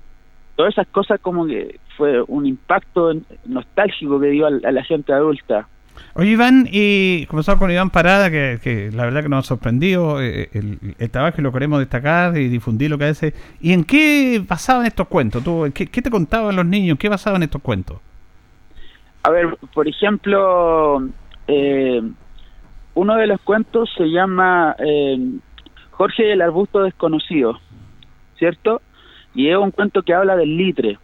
[0.57, 3.13] todas esas cosas como que fue un impacto
[3.47, 5.69] nostálgico que dio a la gente adulta.
[6.15, 10.21] Oye, Iván, y comenzamos con Iván Parada, que, que la verdad que nos ha sorprendido
[10.21, 13.35] eh, el, el trabajo y lo queremos destacar y difundir lo que hace.
[13.61, 15.43] ¿Y en qué basaban estos cuentos?
[15.45, 16.99] ¿Tú, qué te contaban los niños?
[16.99, 17.99] ¿Qué basaban estos cuentos?
[19.23, 21.09] A ver, por ejemplo,
[21.47, 22.03] eh,
[22.95, 25.19] uno de los cuentos se llama eh,
[25.91, 27.59] Jorge el arbusto desconocido,
[28.39, 28.81] ¿cierto?
[29.35, 30.99] Y es un cuento que habla del litre.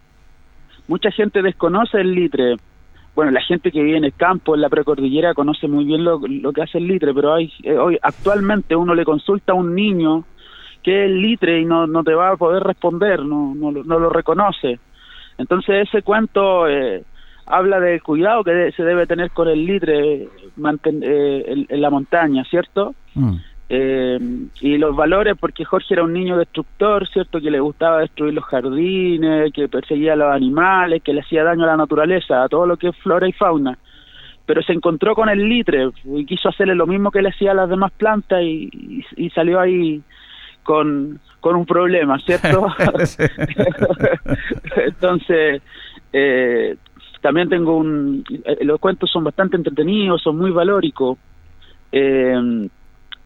[0.87, 2.55] Mucha gente desconoce el litre.
[3.13, 6.19] bueno, la gente que vive en el campo, en la precordillera, conoce muy bien lo,
[6.21, 10.25] que hace el litre, pero eh, hoy actualmente uno le consulta a un niño
[10.83, 13.99] que es el litre y no, no te va a poder responder, no, no, no
[13.99, 14.79] lo reconoce.
[15.37, 17.03] Entonces ese cuento eh,
[17.51, 20.27] habla del cuidado que de- se debe tener con el litre
[20.57, 22.95] manten- eh, en, en la montaña, ¿cierto?
[23.73, 24.19] Eh,
[24.59, 27.39] y los valores, porque Jorge era un niño destructor, ¿cierto?
[27.39, 31.63] Que le gustaba destruir los jardines, que perseguía a los animales, que le hacía daño
[31.63, 33.77] a la naturaleza, a todo lo que es flora y fauna.
[34.45, 37.53] Pero se encontró con el litre y quiso hacerle lo mismo que le hacía a
[37.53, 40.01] las demás plantas y, y- y salió ahí
[40.63, 42.65] con, con un problema, ¿cierto?
[44.75, 45.61] Entonces,
[46.13, 46.75] eh,
[47.21, 48.23] también tengo un...
[48.45, 51.17] eh, los cuentos son bastante entretenidos, son muy valóricos.
[51.91, 52.67] Eh,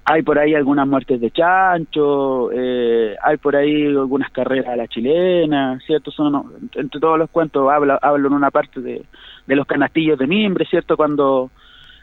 [0.07, 4.87] hay por ahí algunas muertes de chancho, eh, hay por ahí algunas carreras a la
[4.87, 6.11] chilena, ¿cierto?
[6.11, 6.43] Son,
[6.75, 9.03] entre todos los cuentos hablo, hablo en una parte de,
[9.47, 10.95] de los canastillos de mimbre, ¿cierto?
[10.95, 11.49] Cuando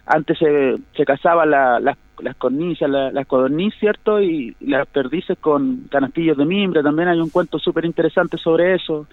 [0.07, 4.21] antes se, se cazaban la- las- las cornisas, la- las codorniz, ¿cierto?
[4.21, 9.07] Y las perdices con canastillos de mimbre, también hay un cuento súper interesante sobre eso.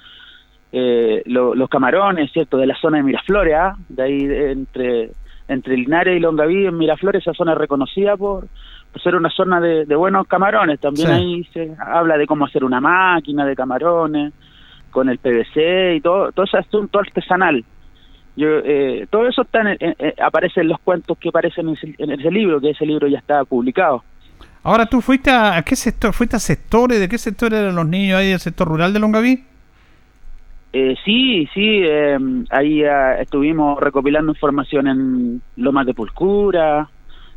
[0.72, 2.58] Eh, lo- los camarones, ¿cierto?
[2.58, 3.76] De la zona de Miraflores, ¿ah?
[3.90, 5.10] De ahí de- entre,
[5.48, 8.48] entre Linares y Longaví, en Miraflores, esa zona es reconocida por,
[8.92, 10.80] por ser una zona de, de buenos camarones.
[10.80, 11.14] También Sí.
[11.14, 14.32] ahí se habla de cómo hacer una máquina de camarones,
[14.92, 17.64] con el PVC y todo, todo ese asunto artesanal.
[18.36, 21.74] Yo, eh, todo eso está en, en- en- aparece en los cuentos que aparecen en
[21.76, 24.04] ese, en ese libro, que ese libro ya está publicado.
[24.64, 27.88] Ahora tú fuiste a, ¿a qué sector, fuiste a sectores, ¿de qué sector eran los
[27.88, 29.44] niños ahí del sector rural de Longaví?
[30.72, 32.18] Eh, sí, sí, eh,
[32.52, 36.88] ahí ah, estuvimos recopilando información en Lomas de Pulcura,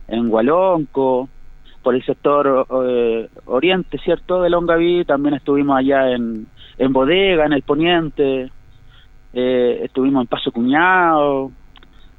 [0.09, 1.31] en Hualonco,
[1.83, 7.55] por el sector eh, oriente, ¿cierto?, de Longaví, también estuvimos allá en, en Bodega, en
[7.55, 8.51] el Poniente,
[9.33, 11.51] eh, estuvimos en Paso Cuñado,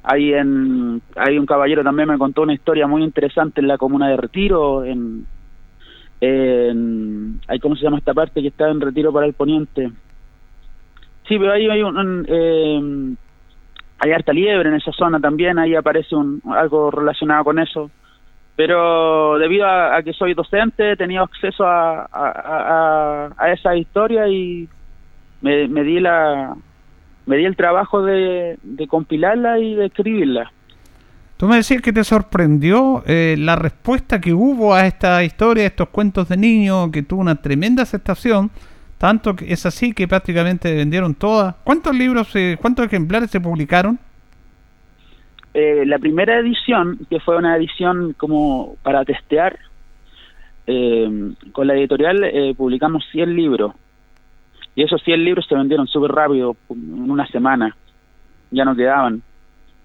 [0.02, 4.08] ahí en, hay un caballero también me contó una historia muy interesante en la comuna
[4.08, 5.26] de Retiro, en,
[6.20, 9.92] en ¿cómo se llama esta parte que está en Retiro para el Poniente?
[11.26, 13.14] Sí, pero ahí hay un, eh,
[13.98, 17.90] hay harta liebre en esa zona también, ahí aparece un, algo relacionado con eso.
[18.56, 24.28] Pero debido a, que soy docente, he tenido acceso a, a, a, a esa historia
[24.28, 24.68] y
[25.40, 26.54] me, me di la
[27.26, 30.52] me di el trabajo de, de compilarla y de escribirla.
[31.36, 35.66] Tú me decías que te sorprendió eh, la respuesta que hubo a esta historia, a
[35.66, 38.50] estos cuentos de niños, que tuvo una tremenda aceptación,
[39.04, 41.56] tanto que es así que prácticamente vendieron todas.
[41.56, 43.98] ¿Cuántos libros, eh, cuántos ejemplares se publicaron?
[45.52, 49.58] Eh, la primera edición, que fue una edición como para testear,
[50.66, 53.74] eh, con la editorial eh, publicamos 100 libros.
[54.74, 57.76] Y esos 100 libros se vendieron súper rápido, en una semana.
[58.52, 59.20] Ya no quedaban.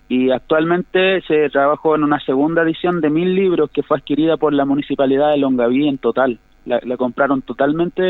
[0.08, 4.54] Y actualmente se trabajó en una segunda edición de 1000 libros que fue adquirida por
[4.54, 6.40] la municipalidad de Longaví en total.
[6.70, 8.04] La, la compraron totalmente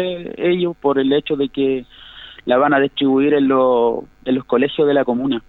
[0.51, 1.86] ellos por el hecho de que
[2.45, 5.41] la van a distribuir en, lo- en los colegios de la comuna.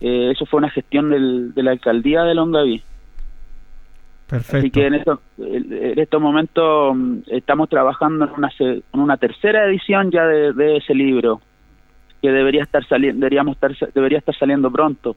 [0.00, 2.82] Eh, eso fue una gestión del- de la alcaldía de Longaví.
[4.28, 4.58] Perfecto.
[4.58, 9.64] Así que en, esto- en estos momentos mm, estamos trabajando en una, en una tercera
[9.64, 11.40] edición ya de, de ese libro
[12.20, 15.16] que debería estar saliendo deberíamos estar debería estar saliendo pronto.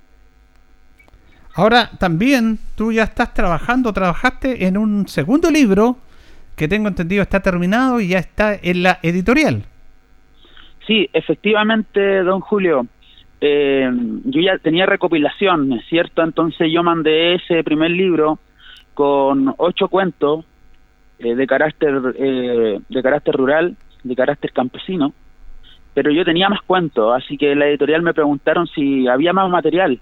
[1.55, 5.97] Ahora también tú ya estás trabajando, trabajaste en un segundo libro
[6.55, 9.63] que tengo entendido está terminado y ya está en la editorial.
[10.87, 12.85] Sí, efectivamente, don Julio.
[13.43, 13.89] eh,
[14.25, 16.21] yo ya tenía recopilación, ¿es cierto?
[16.21, 18.39] Entonces yo mandé ese primer libro
[18.93, 20.45] con ocho cuentos
[21.19, 25.13] eh, de carácter eh, de carácter rural, de carácter campesino,
[25.93, 29.99] pero yo tenía más cuentos, así que la editorial me preguntaron si había más material,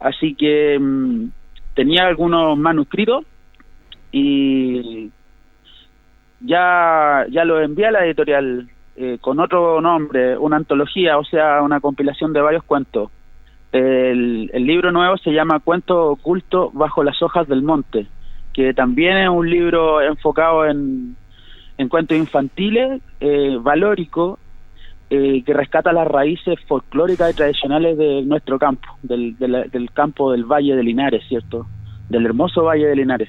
[0.00, 1.30] así que mm,
[1.74, 3.24] tenía algunos manuscritos
[4.10, 5.10] y
[6.40, 11.62] ya ya lo envié a la editorial eh, con otro nombre, una antología, o sea,
[11.62, 13.10] una compilación de varios cuentos.
[13.70, 18.06] El, libro nuevo se llama Cuento oculto bajo las hojas del monte,
[18.54, 21.16] que también es un libro enfocado en,
[21.76, 24.38] en cuentos infantiles, eh, valórico,
[25.10, 29.90] eh, que rescata las raíces folclóricas y tradicionales de nuestro campo, del, de la- del
[29.92, 31.66] campo del Valle de Linares, ¿cierto?
[32.08, 33.28] Del hermoso Valle de Linares.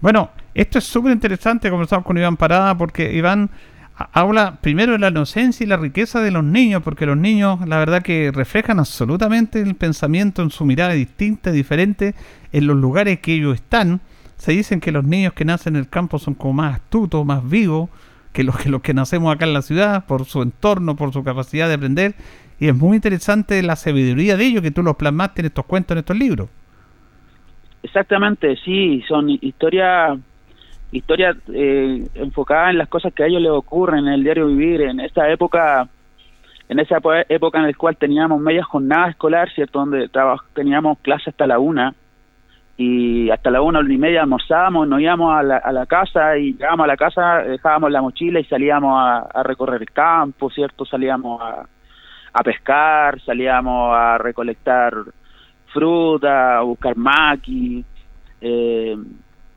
[0.00, 0.30] Bueno,
[0.60, 3.50] esto es súper interesante, conversamos con Iván Parada, porque Iván
[3.96, 7.66] ha- habla primero de la inocencia y la riqueza de los niños, porque los niños,
[7.66, 12.14] la verdad que reflejan absolutamente el pensamiento en su mirada distinta, diferente,
[12.52, 14.00] en los lugares que ellos están.
[14.36, 17.48] Se dicen que los niños que nacen en el campo son como más astutos, más
[17.48, 17.88] vivos,
[18.32, 21.24] que los que, los que nacemos acá en la ciudad, por su entorno, por su
[21.24, 22.14] capacidad de aprender.
[22.58, 25.94] y es muy interesante la sabiduría de ellos que tú los plasmaste en estos cuentos,
[25.94, 26.48] en estos libros.
[27.82, 30.18] Exactamente, sí, son historias
[30.92, 34.82] historias eh, enfocadas en las cosas que a ellos les ocurren en el diario vivir,
[34.82, 35.88] en esa época
[36.68, 39.80] en esa época en la cual teníamos media jornada escolar, ¿cierto?
[39.80, 40.10] Donde
[40.52, 41.94] teníamos clase hasta la una
[42.76, 46.52] y hasta la una, y media almorzábamos, nos íbamos a la, a la casa y
[46.52, 50.84] llegábamos a la casa, dejábamos la mochila y salíamos a, recorrer el campo, ¿cierto?
[50.84, 51.66] Salíamos a,
[52.32, 54.92] a pescar, salíamos a recolectar
[55.72, 57.84] fruta, a buscar maqui.
[58.40, 58.96] Eh,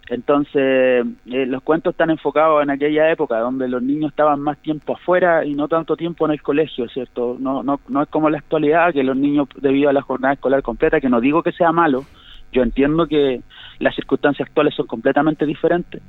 [0.10, 4.96] entonces, eh, los cuentos están enfocados en aquella época donde los niños estaban más tiempo
[4.96, 7.38] afuera y no tanto tiempo en el colegio, ¿cierto?
[7.40, 10.64] No, no, no es como la actualidad que los niños, debido a la jornada escolar
[10.64, 12.06] completa, que no digo que sea malo,
[12.52, 13.42] yo entiendo que
[13.78, 16.02] las circunstancias actuales son completamente diferentes,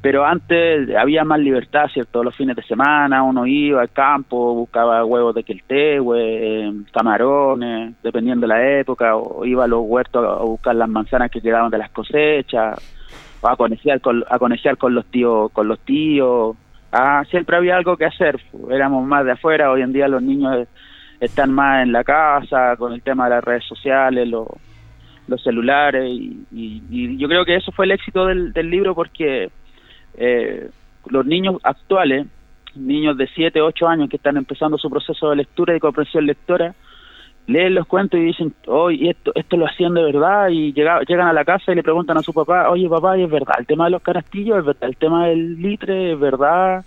[0.00, 2.24] pero antes había más libertad, ¿cierto?
[2.24, 8.54] Los fines de semana uno iba al campo, buscaba huevos de queltehue, camarones, dependiendo de
[8.54, 11.90] la época, o iba a los huertos a buscar las manzanas que quedaban de las
[11.90, 12.97] cosechas,
[13.42, 16.56] a conectar con, a conectar con los tíos, con los tíos.
[16.92, 20.66] Ah, siempre había algo que hacer, éramos más de afuera, hoy en día los niños
[21.20, 27.16] están más en la casa, con el tema de las redes sociales, los celulares y,
[27.18, 29.50] yo creo que eso fue el éxito del, libro porque
[30.14, 30.70] eh,
[31.10, 32.26] los niños actuales,
[32.74, 36.74] niños de 7, 8 años que están empezando su proceso de lectura y comprensión lectora,
[37.48, 41.32] leen los cuentos y dicen, oye, esto, esto lo hacían de verdad y llegan a
[41.32, 43.92] la casa y le preguntan a su papá, oye papá, ¿es verdad el tema de
[43.92, 44.58] los canastillos?
[44.58, 46.12] ¿Es verdad el tema del litre?
[46.12, 46.84] ¿Es verdad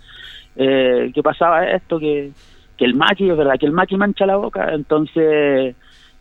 [0.54, 1.98] eh, que pasaba esto?
[1.98, 2.30] Que,
[2.78, 4.72] que el maqui, es verdad que el maqui mancha la boca.
[4.72, 5.74] Entonces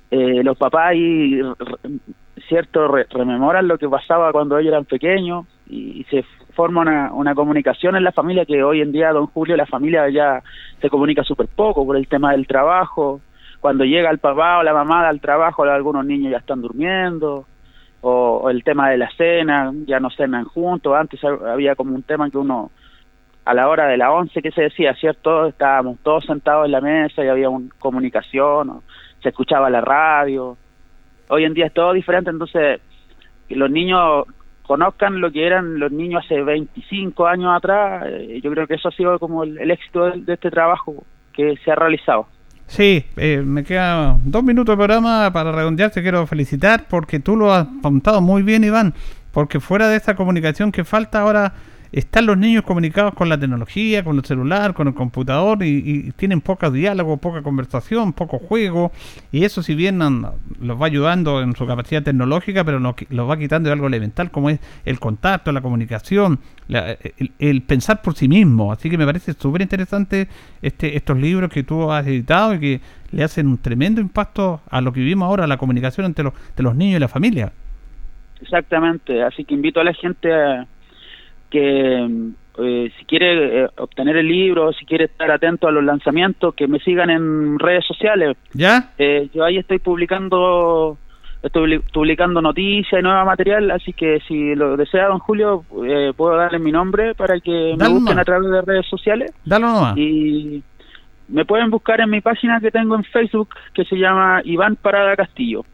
[0.09, 1.39] eh, los papás ahí,
[2.49, 6.25] cierto, rememoran lo que pasaba cuando ellos eran pequeños y, se
[6.55, 10.09] forma una, una, comunicación en la familia que hoy en día, don Julio, la familia
[10.09, 10.41] ya
[10.81, 13.21] se comunica súper poco por el tema del trabajo.
[13.62, 17.45] Cuando llega el papá o la mamá al trabajo, algunos niños ya están durmiendo.
[18.01, 20.93] O, el tema de la cena, ya no cenan juntos.
[20.95, 22.72] Antes había como un tema que uno,
[23.45, 25.45] a la hora de la once, que se decía, ¿cierto?
[25.45, 28.82] Estábamos todos sentados en la mesa y había una comunicación
[29.22, 30.57] se escuchaba la radio.
[31.30, 32.82] Hoy en día es todo diferente, entonces
[33.47, 34.26] que los niños
[34.64, 38.88] conozcan lo que eran los niños hace 25 años atrás, eh, yo creo que eso
[38.88, 41.03] ha sido como el, éxito de, este trabajo
[41.34, 42.28] que se ha realizado.
[42.72, 45.91] Sí, eh, me quedan dos minutos de programa para redondear.
[45.91, 48.93] Te quiero felicitar porque tú lo has apuntado muy bien, Iván.
[49.34, 51.53] Porque fuera de esta comunicación que falta ahora,
[51.91, 56.41] están los niños comunicados con la tecnología, con el celular, con el computador y, tienen
[56.41, 58.91] poco diálogo, poca conversación, poco juego
[59.31, 63.67] y eso si bien los va ayudando en su capacidad tecnológica, pero los, va quitando
[63.67, 66.39] de algo elemental como es el contacto, la comunicación,
[67.39, 68.71] el, pensar por sí mismo.
[68.71, 70.27] Así que me parece súper interesante
[70.61, 72.81] este, estos libros que tú has editado y que
[73.11, 76.63] le hacen un tremendo impacto a lo que vivimos ahora, la comunicación entre los, entre
[76.63, 77.51] los niños y la familia.
[78.41, 80.65] Exactamente, así que invito a la gente a
[81.52, 86.54] que eh, si quiere eh, obtener el libro, si quiere estar atento a los lanzamientos,
[86.56, 88.38] que me sigan en redes sociales.
[88.54, 88.91] ¿Ya?
[88.97, 90.97] Eh, yo ahí estoy publicando
[91.43, 95.64] estoy publicando noticias y nuevo material, así que si lo desea don Julio,
[96.16, 99.32] puedo darle mi nombre para que me busquen a través de redes sociales.
[99.43, 99.97] Dalo nomás.
[99.97, 100.62] Y
[101.30, 105.16] me pueden buscar en mi página que tengo en Facebook, que se llama Iván Parada
[105.16, 105.66] Castillo.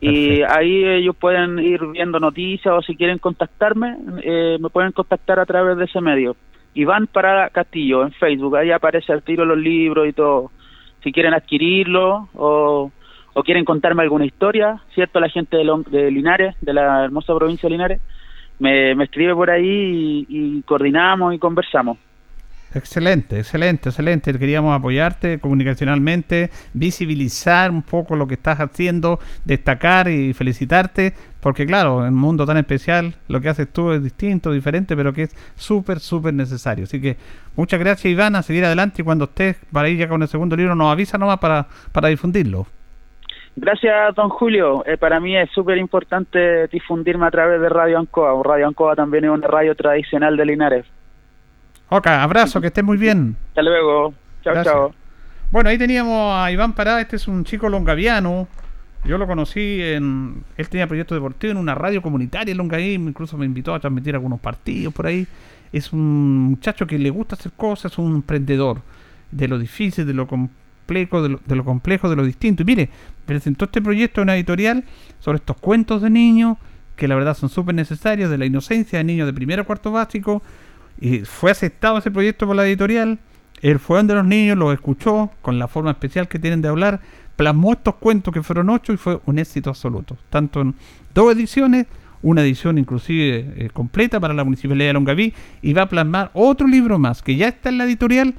[0.00, 5.38] Y ahí ellos pueden ir viendo noticias o si quieren contactarme, eh, me pueden contactar
[5.38, 6.36] a través de ese medio.
[6.72, 10.50] Iván Parada Castillo en Facebook, ahí aparece el tiro los libros y todo.
[11.02, 12.90] Si quieren adquirirlo o,
[13.34, 15.20] o quieren contarme alguna historia, ¿cierto?
[15.20, 18.00] La gente de, de Linares, de la hermosa provincia de Linares,
[18.58, 21.98] me, me escribe por ahí y coordinamos y conversamos.
[22.72, 24.38] Excelente, excelente, excelente.
[24.38, 32.06] Queríamos apoyarte comunicacionalmente, visibilizar un poco lo que estás haciendo, destacar y felicitarte, porque claro,
[32.06, 35.36] en un mundo tan especial lo que haces tú es distinto, diferente, pero que es
[35.56, 36.84] súper, súper necesario.
[36.84, 37.16] Así que
[37.56, 40.54] muchas gracias Iván, a seguir adelante y cuando estés para ir ya con el segundo
[40.54, 42.66] libro nos avisa nomás para, para difundirlo.
[43.56, 44.84] Gracias, don Julio.
[44.86, 48.40] Eh, para mí es súper importante difundirme a través de Radio Ancoa.
[48.44, 50.86] Radio Ancoa también es una radio tradicional de Linares.
[51.90, 53.36] Ok, abrazo, que estés muy bien.
[53.48, 54.14] Hasta luego.
[54.42, 54.94] Chao, chao.
[55.50, 58.46] Bueno, ahí teníamos a Iván Pará, este es un chico longaviano.
[59.04, 60.44] Yo lo conocí en.
[60.56, 64.14] Él tenía proyecto deportivo en una radio comunitaria en Longaví, incluso me invitó a transmitir
[64.14, 65.26] algunos partidos por ahí.
[65.72, 68.82] Es un muchacho que le gusta hacer cosas, es un emprendedor
[69.32, 72.62] de lo difícil, de lo complejo, de lo, de lo complejo, de lo distinto.
[72.62, 72.88] Y mire,
[73.26, 74.84] presentó este proyecto en una editorial
[75.18, 76.56] sobre estos cuentos de niños
[76.94, 79.90] que la verdad son súper necesarios, de la inocencia de niños de primero a cuarto
[79.90, 80.42] básico,
[81.00, 83.18] y fue aceptado ese proyecto por la editorial.
[83.62, 87.00] él fue donde los niños, los escuchó con la forma especial que tienen de hablar,
[87.36, 90.16] plasmó estos cuentos que fueron ocho y fue un éxito absoluto.
[90.28, 90.74] Tanto en
[91.14, 91.86] dos ediciones,
[92.22, 96.66] una edición inclusive eh, completa para la Municipalidad de Longaví y va a plasmar otro
[96.66, 98.34] libro más que ya está en la editorial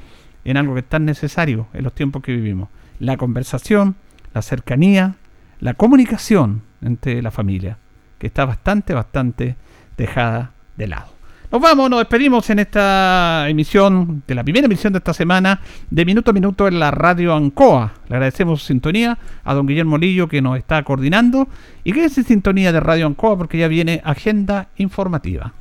[0.45, 2.69] en algo que es tan necesario en los tiempos que vivimos.
[2.99, 3.95] La conversación,
[4.33, 5.15] la cercanía,
[5.59, 7.77] la comunicación entre la familia,
[8.19, 9.55] que está bastante, bastante
[9.97, 11.20] dejada de lado.
[11.51, 16.05] Nos vamos, nos despedimos en esta emisión, de la primera emisión de esta semana, de
[16.05, 17.91] Minuto a Minuto en la Radio Ancoa.
[18.07, 21.49] Le agradecemos su sintonía a don Guillermo Lillo que nos está coordinando.
[21.83, 25.53] Y que es sintonía de Radio Ancoa porque ya viene agenda informativa.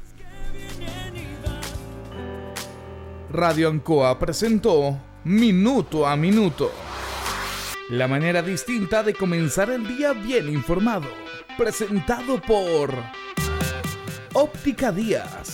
[3.33, 6.71] Radio Ancoa presentó Minuto a Minuto.
[7.89, 11.09] La manera distinta de comenzar el día bien informado.
[11.59, 12.95] Presentado por
[14.35, 15.51] Óptica Díaz